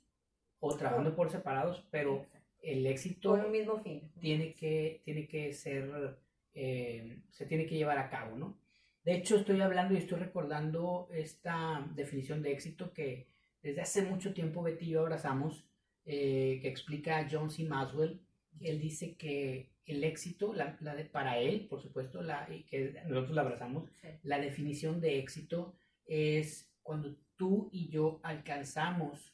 o 0.59 0.75
trabajando 0.75 1.15
por 1.15 1.29
separados, 1.29 1.85
pero 1.91 2.25
el 2.61 2.85
éxito 2.87 3.37
mismo 3.49 3.79
fin. 3.79 4.11
Tiene, 4.19 4.53
que, 4.53 5.01
tiene 5.03 5.27
que 5.27 5.53
ser, 5.53 6.17
eh, 6.53 7.19
se 7.29 7.45
tiene 7.45 7.65
que 7.65 7.75
llevar 7.75 7.97
a 7.97 8.09
cabo, 8.09 8.37
¿no? 8.37 8.57
De 9.03 9.15
hecho, 9.15 9.37
estoy 9.37 9.61
hablando 9.61 9.93
y 9.93 9.97
estoy 9.97 10.19
recordando 10.19 11.07
esta 11.11 11.87
definición 11.95 12.41
de 12.41 12.51
éxito 12.51 12.93
que 12.93 13.27
desde 13.61 13.81
hace 13.81 14.01
mucho 14.03 14.33
tiempo 14.33 14.61
Betty 14.61 14.85
y 14.85 14.89
yo 14.89 15.01
abrazamos, 15.01 15.65
eh, 16.05 16.59
que 16.61 16.67
explica 16.67 17.27
John 17.29 17.49
C. 17.49 17.63
Maswell. 17.63 18.21
Él 18.59 18.79
dice 18.79 19.15
que 19.15 19.71
el 19.85 20.03
éxito, 20.03 20.53
la, 20.53 20.77
de, 20.95 21.05
para 21.05 21.39
él, 21.39 21.67
por 21.67 21.81
supuesto, 21.81 22.21
la, 22.21 22.47
y 22.53 22.63
que 22.63 23.01
nosotros 23.07 23.35
la 23.35 23.41
abrazamos, 23.41 23.89
la 24.23 24.39
definición 24.39 25.01
de 25.01 25.19
éxito 25.19 25.75
es 26.05 26.69
cuando 26.83 27.15
tú 27.35 27.69
y 27.71 27.89
yo 27.89 28.19
alcanzamos 28.23 29.33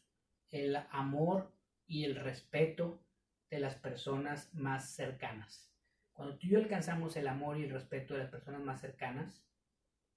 el 0.52 0.76
amor 0.92 1.52
y 1.88 2.06
el 2.06 2.16
respeto 2.16 3.02
de 3.50 3.60
las 3.60 3.76
personas 3.76 4.54
más 4.54 4.92
cercanas. 4.92 5.72
Cuando 6.14 6.38
tú 6.38 6.48
y 6.48 6.52
yo 6.52 6.60
alcanzamos 6.60 7.16
el 7.18 7.28
amor 7.28 7.58
y 7.58 7.64
el 7.64 7.72
respeto 7.72 8.14
de 8.14 8.22
las 8.22 8.30
personas 8.30 8.62
más 8.62 8.80
cercanas, 8.80 9.44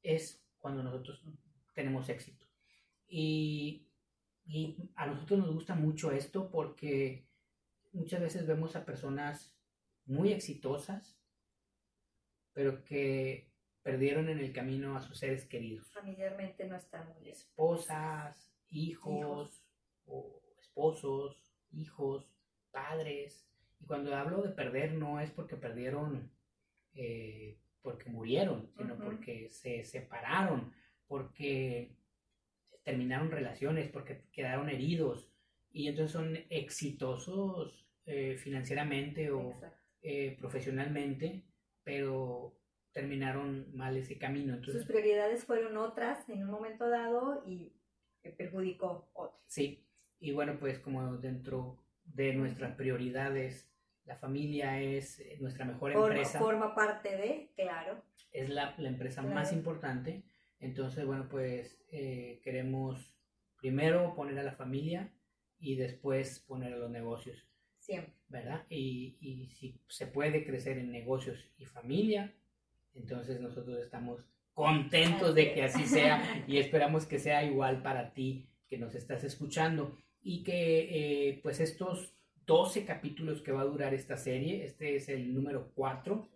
es 0.03 0.45
cuando 0.59 0.83
nosotros 0.83 1.23
tenemos 1.75 2.09
éxito. 2.09 2.47
Y, 3.07 3.87
y 4.47 4.77
a 4.97 5.07
nosotros 5.07 5.41
nos 5.41 5.55
gusta 5.55 5.75
mucho 5.75 6.11
esto 6.11 6.51
porque 6.51 7.27
muchas 7.93 8.21
veces 8.21 8.47
vemos 8.47 8.77
a 8.77 8.85
personas 8.85 9.57
muy 10.07 10.33
exitosas, 10.33 11.19
pero 12.53 12.85
que 12.85 13.51
perdieron 13.83 14.29
en 14.29 14.39
el 14.39 14.53
camino 14.53 14.97
a 14.97 15.03
sus 15.03 15.19
seres 15.19 15.47
queridos. 15.47 15.91
Familiarmente 15.93 16.67
no 16.67 16.77
están 16.77 17.09
muy 17.15 17.31
Esposas, 17.31 18.53
hijos, 18.71 19.65
o 20.07 20.43
esposos, 20.59 21.55
hijos, 21.71 22.31
padres. 22.71 23.47
Y 23.81 23.87
cuando 23.87 24.15
hablo 24.15 24.43
de 24.43 24.51
perder 24.51 24.93
no 24.93 25.21
es 25.21 25.31
porque 25.31 25.57
perdieron, 25.57 26.31
eh, 26.95 27.59
porque 27.83 28.11
murieron, 28.11 28.71
sino 28.77 28.97
porque 28.97 29.49
se 29.51 29.85
separaron, 29.85 30.73
porque 31.07 31.97
terminaron 32.83 33.31
relaciones, 33.31 33.91
porque 33.91 34.25
quedaron 34.33 34.69
heridos. 34.69 35.31
Y 35.71 35.89
entonces 35.89 36.13
son 36.13 36.39
exitosos 36.49 37.87
eh, 38.07 38.37
financieramente 38.39 39.31
o 39.31 39.55
eh, 40.03 40.37
profesionalmente, 40.39 41.45
pero 41.85 42.59
terminaron 42.93 43.75
mal 43.77 43.97
ese 43.97 44.19
camino. 44.19 44.55
Entonces, 44.55 44.83
Sus 44.83 44.91
prioridades 44.91 45.45
fueron 45.45 45.77
otras 45.77 46.29
en 46.29 46.43
un 46.43 46.51
momento 46.51 46.89
dado 46.89 47.45
y 47.47 47.73
perjudicó 48.37 49.11
otras. 49.15 49.41
Sí, 49.47 49.87
y 50.21 50.33
bueno, 50.33 50.59
pues 50.59 50.79
como 50.79 51.17
dentro 51.19 51.79
de 52.05 52.33
nuestras 52.35 52.75
prioridades, 52.75 53.71
la 54.09 54.17
familia 54.17 54.81
es 54.81 55.21
eh, 55.21 55.37
nuestra 55.39 55.67
mejor 55.67 55.93
empresa. 55.93 56.39
Forma 56.39 56.75
parte 56.75 57.11
de, 57.11 57.53
claro. 57.55 58.03
Es 58.33 58.49
la, 58.49 58.75
empresa 58.79 59.21
más 59.23 59.53
importante. 59.53 60.23
Entonces, 60.61 61.05
bueno, 61.05 61.29
pues 61.29 61.79
eh, 61.93 62.41
queremos 62.43 63.15
primero 63.61 64.15
poner 64.15 64.39
a 64.39 64.43
la 64.43 64.53
familia 64.53 65.13
y 65.59 65.77
después 65.77 66.41
poner 66.41 66.73
a 66.73 66.79
los 66.79 66.91
negocios. 66.91 67.47
Siempre. 67.79 68.15
¿Verdad? 68.29 68.65
Y, 68.71 69.19
y 69.21 69.49
si 69.49 69.79
se 69.89 70.07
puede 70.07 70.45
crecer 70.47 70.79
en 70.79 70.91
negocios 70.91 71.39
y 71.59 71.67
familia, 71.67 72.35
entonces 72.95 73.41
nosotros 73.41 73.79
estamos 73.79 74.25
contentos 74.55 75.35
de 75.35 75.53
que 75.53 75.65
así 75.65 75.85
sea 75.85 76.45
y 76.49 76.57
esperamos 76.57 77.05
que 77.05 77.19
sea 77.19 77.45
igual 77.45 77.83
para 77.83 78.15
ti 78.15 78.49
que 78.69 78.79
nos 78.79 78.95
estás 78.95 79.23
escuchando 79.23 79.99
y 80.23 80.43
que 80.43 81.29
eh, 81.29 81.41
pues 81.43 81.61
estos 81.61 82.18
12 82.49 82.87
capítulos 82.87 83.43
que 83.43 83.53
va 83.53 83.61
a 83.61 83.67
durar 83.67 83.93
esta 83.93 84.17
serie, 84.17 84.65
este 84.65 84.97
es 84.97 85.11
el 85.11 85.35
número 85.35 85.71
4, 85.75 86.27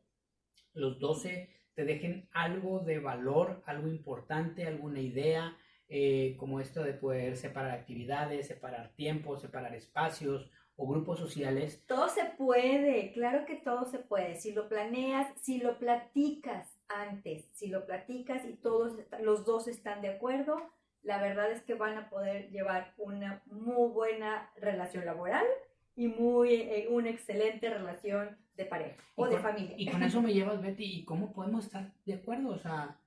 los 0.75 0.98
12 0.98 1.48
te 1.75 1.85
dejen 1.87 2.29
algo 2.33 2.81
de 2.81 2.98
valor, 2.98 3.62
algo 3.64 3.88
importante, 3.88 4.66
alguna 4.66 5.01
idea, 5.01 5.57
eh, 5.88 6.37
como 6.38 6.61
esto 6.61 6.83
de 6.83 6.92
poder 6.92 7.38
separar 7.38 7.70
actividades, 7.70 8.46
separar 8.46 8.92
tiempos, 8.94 9.40
separar 9.40 9.75
espacios 9.75 10.51
o 10.77 10.87
grupos 10.87 11.18
sociales. 11.18 11.83
Todo 11.87 12.11
se 12.11 12.27
puede, 12.37 13.12
claro 13.12 13.46
que 13.46 13.57
todo 13.57 13.87
se 13.87 13.98
puede, 13.98 14.35
si 14.35 14.53
lo 14.53 14.68
planeas, 14.68 15.33
si 15.40 15.61
lo 15.61 15.79
platicas 15.79 16.79
antes, 16.88 17.48
si 17.55 17.68
lo 17.68 17.87
platicas 17.87 18.44
y 18.44 18.53
todos 18.53 18.98
los 19.22 19.46
dos 19.46 19.66
están 19.66 20.03
de 20.03 20.11
acuerdo, 20.11 20.59
la 21.01 21.22
verdad 21.22 21.51
es 21.51 21.62
que 21.62 21.72
van 21.72 21.96
a 21.96 22.11
poder 22.11 22.51
llevar 22.51 22.92
una 22.98 23.42
muy 23.46 23.90
buena 23.90 24.53
relación 24.57 25.07
laboral 25.07 25.46
y 25.95 26.09
muy, 26.09 26.55
eh, 26.55 26.89
una 26.91 27.11
excelente 27.11 27.69
relación 27.71 28.37
de 28.57 28.65
pareja 28.65 28.97
o 29.15 29.27
de 29.27 29.39
familia. 29.39 29.75
Y 29.77 29.89
con 29.91 30.03
eso 30.03 30.21
me 30.23 30.33
llevas, 30.33 30.61
Betty, 30.61 30.85
¿y 30.85 31.05
cómo 31.05 31.33
podemos 31.33 31.67
estar 31.67 31.93
de 32.05 32.15
acuerdo? 32.15 32.51
O 32.51 32.59
sea, 32.59 32.99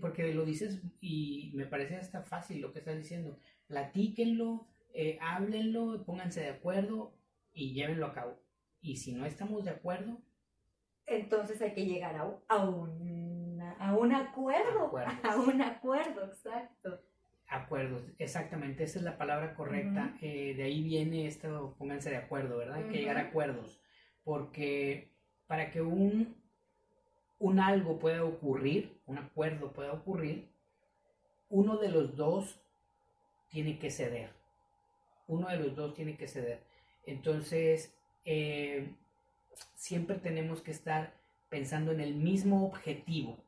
porque 0.00 0.34
lo 0.34 0.44
dices 0.44 0.80
y 1.00 1.52
me 1.54 1.66
parece 1.66 1.96
hasta 1.96 2.22
fácil 2.22 2.60
lo 2.60 2.72
que 2.72 2.80
estás 2.80 2.96
diciendo. 2.96 3.38
Platíquenlo, 3.66 4.66
eh, 4.92 5.18
háblenlo, 5.20 6.04
pónganse 6.04 6.40
de 6.40 6.50
acuerdo 6.50 7.12
y 7.52 7.72
llévenlo 7.72 8.06
a 8.06 8.12
cabo. 8.12 8.38
Y 8.80 8.96
si 8.96 9.12
no 9.12 9.26
estamos 9.26 9.64
de 9.64 9.70
acuerdo, 9.70 10.20
entonces 11.06 11.60
hay 11.62 11.74
que 11.74 11.86
llegar 11.86 12.16
a, 12.16 12.30
a 12.48 12.68
un 12.68 13.38
a 13.78 13.94
un 13.96 14.12
acuerdo, 14.12 14.92
a 15.22 15.36
un 15.36 15.62
acuerdo, 15.62 16.24
exacto. 16.24 17.00
Acuerdos, 17.48 18.02
exactamente, 18.18 18.84
esa 18.84 18.98
es 18.98 19.04
la 19.04 19.16
palabra 19.16 19.54
correcta. 19.54 20.16
Eh, 20.20 20.54
de 20.54 20.64
ahí 20.64 20.82
viene 20.82 21.26
esto, 21.26 21.74
pónganse 21.78 22.10
de 22.10 22.18
acuerdo, 22.18 22.58
¿verdad? 22.58 22.76
Hay 22.76 22.84
que 22.84 22.98
llegar 22.98 23.16
a 23.16 23.22
acuerdos, 23.22 23.80
porque 24.22 25.10
para 25.46 25.70
que 25.70 25.80
un, 25.80 26.36
un 27.38 27.58
algo 27.58 27.98
pueda 27.98 28.22
ocurrir, 28.22 29.00
un 29.06 29.16
acuerdo 29.16 29.72
pueda 29.72 29.92
ocurrir, 29.92 30.50
uno 31.48 31.78
de 31.78 31.88
los 31.88 32.16
dos 32.16 32.60
tiene 33.48 33.78
que 33.78 33.90
ceder. 33.90 34.30
Uno 35.26 35.48
de 35.48 35.56
los 35.56 35.74
dos 35.74 35.94
tiene 35.94 36.16
que 36.16 36.28
ceder. 36.28 36.62
Entonces, 37.06 37.94
eh, 38.26 38.94
siempre 39.74 40.16
tenemos 40.16 40.60
que 40.60 40.70
estar 40.70 41.14
pensando 41.48 41.92
en 41.92 42.00
el 42.00 42.14
mismo 42.14 42.66
objetivo. 42.66 43.38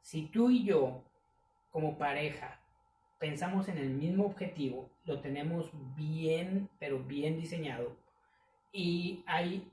Si 0.00 0.26
tú 0.26 0.50
y 0.50 0.64
yo, 0.64 1.02
como 1.70 1.98
pareja, 1.98 2.60
pensamos 3.18 3.68
en 3.68 3.78
el 3.78 3.90
mismo 3.90 4.26
objetivo, 4.26 4.90
lo 5.04 5.20
tenemos 5.20 5.70
bien, 5.96 6.68
pero 6.78 6.98
bien 7.02 7.40
diseñado, 7.40 7.96
y 8.72 9.22
hay 9.26 9.68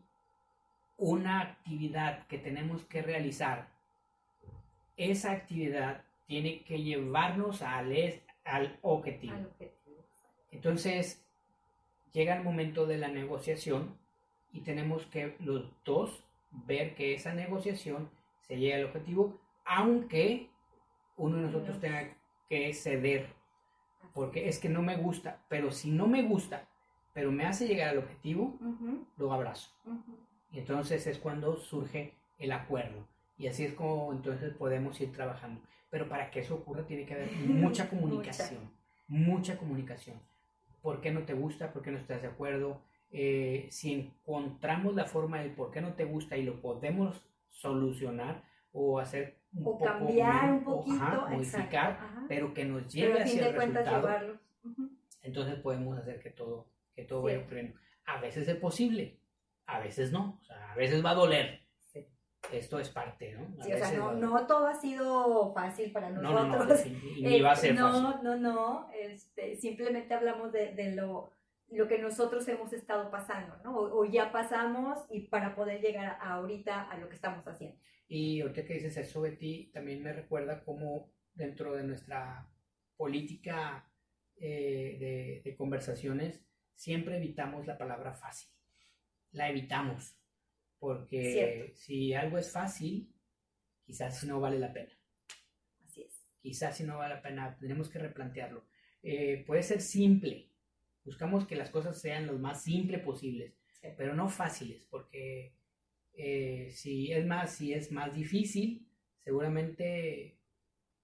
una 0.97 1.41
actividad 1.41 2.25
que 2.27 2.37
tenemos 2.37 2.83
que 2.85 3.01
realizar, 3.01 3.69
esa 4.97 5.31
actividad 5.31 6.03
tiene 6.25 6.63
que 6.63 6.81
llevarnos 6.81 7.61
al, 7.61 7.93
al 8.45 8.79
objetivo. 8.81 9.35
Entonces, 10.51 11.23
llega 12.13 12.35
el 12.37 12.43
momento 12.43 12.85
de 12.85 12.97
la 12.97 13.09
negociación 13.09 13.97
y 14.53 14.61
tenemos 14.61 15.05
que 15.07 15.35
los 15.39 15.65
dos 15.83 16.23
ver 16.49 16.95
que 16.95 17.13
esa 17.13 17.33
negociación 17.33 18.09
se 18.41 18.57
llegue 18.57 18.75
al 18.75 18.85
objetivo 18.85 19.37
aunque 19.65 20.49
uno 21.17 21.37
de 21.37 21.43
nosotros 21.43 21.79
tenga 21.79 22.15
que 22.49 22.73
ceder, 22.73 23.33
porque 24.13 24.49
es 24.49 24.59
que 24.59 24.69
no 24.69 24.81
me 24.81 24.97
gusta, 24.97 25.43
pero 25.49 25.71
si 25.71 25.91
no 25.91 26.07
me 26.07 26.23
gusta, 26.23 26.67
pero 27.13 27.31
me 27.31 27.45
hace 27.45 27.67
llegar 27.67 27.89
al 27.89 27.99
objetivo, 27.99 28.57
lo 29.17 29.31
abrazo. 29.31 29.71
Y 30.51 30.59
entonces 30.59 31.07
es 31.07 31.17
cuando 31.17 31.55
surge 31.57 32.13
el 32.37 32.51
acuerdo. 32.51 33.07
Y 33.37 33.47
así 33.47 33.65
es 33.65 33.73
como 33.73 34.11
entonces 34.11 34.53
podemos 34.53 34.99
ir 35.01 35.11
trabajando. 35.11 35.61
Pero 35.89 36.07
para 36.07 36.31
que 36.31 36.39
eso 36.39 36.55
ocurra 36.55 36.85
tiene 36.85 37.05
que 37.05 37.13
haber 37.13 37.31
mucha 37.47 37.89
comunicación, 37.89 38.71
mucha. 39.07 39.57
comunicación. 39.57 40.19
¿Por 40.81 41.01
qué 41.01 41.11
no 41.11 41.23
te 41.23 41.33
gusta? 41.33 41.71
¿Por 41.71 41.81
qué 41.81 41.91
no 41.91 41.97
estás 41.97 42.21
de 42.21 42.27
acuerdo? 42.27 42.81
Eh, 43.11 43.67
si 43.71 43.93
encontramos 43.93 44.93
la 44.93 45.05
forma 45.05 45.39
del 45.39 45.51
por 45.51 45.71
qué 45.71 45.81
no 45.81 45.93
te 45.93 46.05
gusta 46.05 46.37
y 46.37 46.43
lo 46.43 46.61
podemos 46.61 47.21
solucionar 47.49 48.43
o 48.73 48.99
hacer 48.99 49.37
o 49.63 49.79
cambiar 49.79 50.51
un 50.51 50.63
poquito, 50.63 51.27
modificar, 51.29 51.99
pero 52.27 52.53
que 52.53 52.65
nos 52.65 52.91
lleve 52.93 53.21
hacia 53.21 53.47
el 53.49 53.55
resultado. 53.55 54.39
Entonces 55.21 55.55
podemos 55.59 55.97
hacer 55.97 56.19
que 56.19 56.29
todo, 56.29 56.67
que 56.95 57.03
todo 57.03 57.23
vaya 57.23 57.39
ocurriendo. 57.39 57.77
A 58.05 58.19
veces 58.19 58.47
es 58.47 58.57
posible, 58.57 59.19
a 59.65 59.79
veces 59.79 60.11
no, 60.11 60.39
o 60.41 60.43
sea, 60.45 60.71
a 60.71 60.75
veces 60.75 61.03
va 61.03 61.11
a 61.11 61.15
doler. 61.15 61.65
Esto 62.51 62.79
es 62.79 62.89
parte, 62.89 63.33
¿no? 63.33 63.63
sí, 63.63 63.73
o 63.73 63.77
sea, 63.77 63.91
no, 63.93 64.13
no, 64.13 64.45
todo 64.45 64.67
ha 64.67 64.75
sido 64.75 65.51
fácil 65.53 65.91
para 65.91 66.11
nosotros. 66.11 66.47
No, 66.47 66.57
no, 66.57 66.65
no, 66.65 66.75
ni 67.19 67.41
va 67.41 67.53
a 67.53 67.55
ser 67.55 67.73
no, 67.73 68.21
No, 68.21 68.35
no, 68.35 68.87
este, 68.93 69.55
simplemente 69.55 70.13
hablamos 70.13 70.51
de, 70.51 70.73
de, 70.73 70.91
lo, 70.91 71.31
lo 71.69 71.87
que 71.87 71.97
nosotros 71.97 72.47
hemos 72.47 72.73
estado 72.73 73.09
pasando, 73.09 73.57
¿no? 73.63 73.75
O, 73.77 74.05
ya 74.05 74.31
pasamos 74.31 74.99
y 75.09 75.27
para 75.27 75.55
poder 75.55 75.81
llegar 75.81 76.17
ahorita 76.21 76.89
a 76.89 76.97
lo 76.97 77.09
que 77.09 77.15
estamos 77.15 77.45
haciendo. 77.47 77.79
Y 78.07 78.41
ahorita 78.41 78.65
que 78.65 78.75
dices 78.75 78.97
eso, 78.97 79.21
Betty, 79.21 79.71
también 79.71 80.03
me 80.03 80.13
recuerda 80.13 80.63
cómo 80.63 81.11
dentro 81.33 81.75
de 81.75 81.83
nuestra 81.83 82.47
política 82.95 83.91
eh, 84.37 85.41
de, 85.43 85.55
conversaciones 85.55 86.45
siempre 86.75 87.17
evitamos 87.17 87.65
la 87.65 87.77
palabra 87.77 88.13
fácil. 88.13 88.49
La 89.31 89.49
evitamos. 89.49 90.17
Porque 90.77 91.73
si 91.75 92.13
algo 92.13 92.37
es 92.37 92.51
fácil, 92.51 93.11
quizás 93.85 94.23
no 94.25 94.39
vale 94.39 94.59
la 94.59 94.71
pena. 94.71 94.93
Así 95.83 96.03
es. 96.03 96.31
Quizás 96.41 96.77
si 96.77 96.83
no 96.83 96.97
vale 96.97 97.15
la 97.15 97.21
pena, 97.21 97.57
tenemos 97.59 97.89
que 97.89 97.97
replantearlo. 97.97 98.67
Eh, 99.01 99.43
puede 99.47 99.63
ser 99.63 99.81
simple. 99.81 100.51
Buscamos 101.05 101.45
que 101.45 101.55
las 101.55 101.69
cosas 101.69 102.01
sean 102.01 102.27
lo 102.27 102.33
más 102.37 102.63
simple 102.63 102.97
posibles, 102.99 103.53
pero 103.95 104.15
no 104.15 104.27
fáciles, 104.27 104.85
porque 104.89 105.53
eh, 106.13 106.69
si 106.71 107.11
es 107.13 107.25
más, 107.25 107.51
si 107.51 107.73
es 107.73 107.91
más 107.91 108.13
difícil, 108.13 108.87
seguramente 109.23 110.39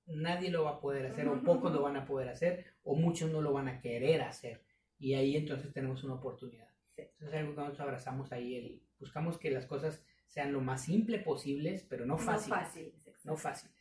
nadie 0.07 0.49
lo 0.49 0.63
va 0.63 0.71
a 0.71 0.79
poder 0.81 1.05
hacer, 1.05 1.27
o 1.27 1.41
pocos 1.43 1.71
lo 1.71 1.83
van 1.83 1.97
a 1.97 2.05
poder 2.05 2.29
hacer, 2.29 2.65
o 2.83 2.95
muchos 2.95 3.31
no 3.31 3.41
lo 3.41 3.53
van 3.53 3.67
a 3.67 3.79
querer 3.79 4.21
hacer. 4.21 4.63
Y 4.97 5.13
ahí 5.13 5.35
entonces 5.35 5.71
tenemos 5.71 6.03
una 6.03 6.15
oportunidad. 6.15 6.67
Entonces 6.97 7.29
es 7.29 7.33
algo 7.33 7.53
que 7.53 7.61
nosotros 7.61 7.81
abrazamos 7.81 8.31
ahí, 8.31 8.55
el, 8.55 8.81
buscamos 8.99 9.37
que 9.37 9.51
las 9.51 9.65
cosas 9.65 10.03
sean 10.27 10.53
lo 10.53 10.61
más 10.61 10.85
simple 10.85 11.19
posibles, 11.19 11.83
pero 11.83 12.05
no 12.05 12.17
fáciles. 12.17 12.49
No 12.49 12.55
fáciles. 12.55 13.25
No 13.25 13.37
fáciles. 13.37 13.75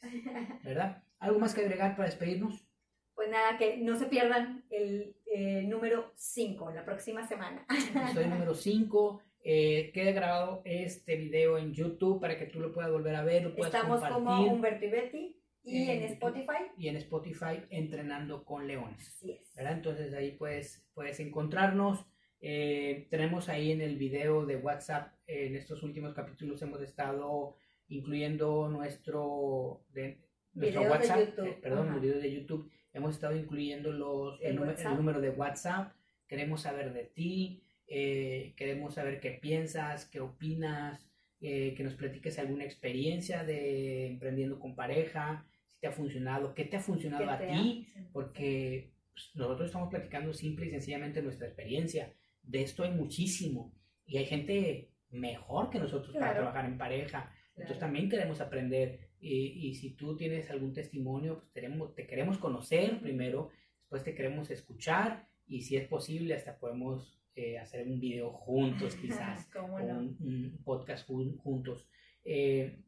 ¿Verdad? 0.64 1.02
¿Algo 1.18 1.38
más 1.38 1.54
que 1.54 1.60
agregar 1.60 1.96
para 1.96 2.08
despedirnos? 2.08 2.66
Pues 3.14 3.28
nada, 3.30 3.58
que 3.58 3.76
no 3.76 3.96
se 3.96 4.06
pierdan 4.06 4.64
el 4.70 5.14
eh, 5.30 5.62
número 5.62 6.12
5 6.16 6.72
la 6.72 6.84
próxima 6.84 7.26
semana. 7.26 7.66
Soy 8.12 8.26
número 8.28 8.54
5. 8.54 9.22
Eh, 9.42 9.90
queda 9.94 10.12
grabado 10.12 10.60
este 10.64 11.16
video 11.16 11.56
en 11.56 11.72
YouTube 11.72 12.20
para 12.20 12.38
que 12.38 12.46
tú 12.46 12.60
lo 12.60 12.72
puedas 12.72 12.90
volver 12.90 13.14
a 13.14 13.24
ver, 13.24 13.44
lo 13.44 13.54
puedas 13.54 13.72
Estamos 13.74 14.02
como 14.02 14.52
Humberto 14.52 14.84
y 14.84 14.90
Betty. 14.90 15.36
Y 15.62 15.90
en, 15.90 16.02
Spotify. 16.04 16.64
Y 16.78 16.88
en 16.88 16.96
Spotify, 16.96 17.62
Entrenando 17.68 18.44
con 18.44 18.66
Leones. 18.66 19.18
¿verdad? 19.54 19.74
Entonces 19.74 20.12
ahí 20.14 20.32
puedes, 20.32 20.86
puedes 20.94 21.20
encontrarnos. 21.20 22.06
Eh, 22.40 23.06
tenemos 23.10 23.48
ahí 23.50 23.70
en 23.70 23.82
el 23.82 23.96
video 23.96 24.46
de 24.46 24.56
WhatsApp, 24.56 25.12
en 25.26 25.56
estos 25.56 25.82
últimos 25.82 26.14
capítulos 26.14 26.62
hemos 26.62 26.80
estado 26.80 27.56
incluyendo 27.88 28.68
nuestro, 28.68 29.84
de, 29.90 30.22
nuestro 30.54 30.82
WhatsApp, 30.82 31.38
eh, 31.38 31.58
perdón, 31.60 31.92
el 31.94 32.00
video 32.00 32.18
de 32.18 32.32
YouTube, 32.32 32.70
hemos 32.92 33.14
estado 33.14 33.36
incluyendo 33.36 33.92
los, 33.92 34.40
el, 34.40 34.56
número 34.56 35.20
de 35.20 35.30
WhatsApp, 35.30 35.92
queremos 36.26 36.62
saber 36.62 36.92
de 36.92 37.04
ti, 37.04 37.62
eh, 37.86 38.54
queremos 38.56 38.94
saber 38.94 39.20
qué 39.20 39.32
piensas, 39.32 40.06
qué 40.06 40.20
opinas, 40.20 41.06
que 41.40 41.80
nos 41.82 41.94
platiques 41.94 42.38
alguna 42.38 42.64
experiencia 42.64 43.44
de 43.44 44.08
emprendiendo 44.08 44.60
con 44.60 44.76
pareja, 44.76 45.46
si 45.70 45.80
te 45.80 45.86
ha 45.86 45.92
funcionado, 45.92 46.54
qué 46.54 46.66
te 46.66 46.76
ha 46.76 46.80
funcionado 46.80 47.30
a 47.30 47.38
ti, 47.38 47.86
porque 48.12 48.92
pues, 49.12 49.30
nosotros 49.34 49.66
estamos 49.66 49.88
platicando 49.88 50.32
simple 50.32 50.66
y 50.66 50.70
sencillamente 50.70 51.22
nuestra 51.22 51.46
experiencia. 51.46 52.12
De 52.42 52.62
esto 52.62 52.84
hay 52.84 52.90
muchísimo. 52.90 53.74
Y 54.06 54.18
hay 54.18 54.26
gente 54.26 54.90
mejor 55.10 55.70
que 55.70 55.78
nosotros 55.78 56.14
para 56.14 56.34
trabajar 56.34 56.64
en 56.64 56.78
pareja. 56.78 57.32
Entonces 57.54 57.78
también 57.78 58.08
queremos 58.08 58.40
aprender 58.40 59.09
y, 59.20 59.68
y, 59.68 59.74
si 59.74 59.90
tú 59.90 60.16
tienes 60.16 60.50
algún 60.50 60.72
testimonio, 60.72 61.38
pues 61.38 61.52
tenemos, 61.52 61.94
te 61.94 62.06
queremos 62.06 62.38
conocer 62.38 63.00
primero, 63.00 63.50
después 63.80 64.02
te 64.02 64.14
queremos 64.14 64.50
escuchar 64.50 65.28
y 65.46 65.62
si 65.62 65.76
es 65.76 65.86
posible 65.88 66.34
hasta 66.34 66.58
podemos 66.58 67.20
eh, 67.36 67.58
hacer 67.58 67.86
un 67.86 68.00
video 68.00 68.32
juntos 68.32 68.96
quizás, 69.00 69.48
o 69.56 69.64
un, 69.64 70.60
podcast 70.64 71.08
juntos. 71.08 71.88
Eh, 72.24 72.82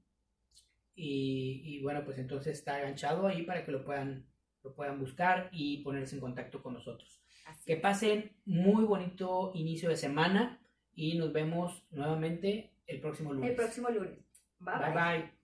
y, 0.95 1.81
bueno, 1.83 2.05
pues 2.05 2.19
entonces 2.19 2.59
está 2.59 2.81
enganchado 2.81 3.27
ahí 3.27 3.43
para 3.45 3.65
que 3.65 3.73
lo 3.73 3.85
puedan, 3.85 4.27
lo 4.63 4.75
puedan 4.75 5.01
buscar 5.01 5.49
y 5.53 5.79
ponerse 5.79 6.17
en 6.17 6.21
contacto 6.21 6.63
con 6.63 6.75
nosotros. 6.75 7.23
que 7.65 7.77
pasen 7.77 8.33
muy 8.45 8.85
bonito 8.85 9.53
inicio 9.55 9.89
de 9.89 9.97
semana 9.97 10.61
y 10.95 11.17
nos 11.17 11.33
vemos 11.33 11.87
nuevamente 11.91 12.75
el 12.87 13.01
próximo 13.01 13.33
lunes. 13.33 13.51
El 13.51 13.57
próximo 13.57 13.89
lunes. 13.89 14.19
bye. 14.61 14.93
bye. 14.93 15.42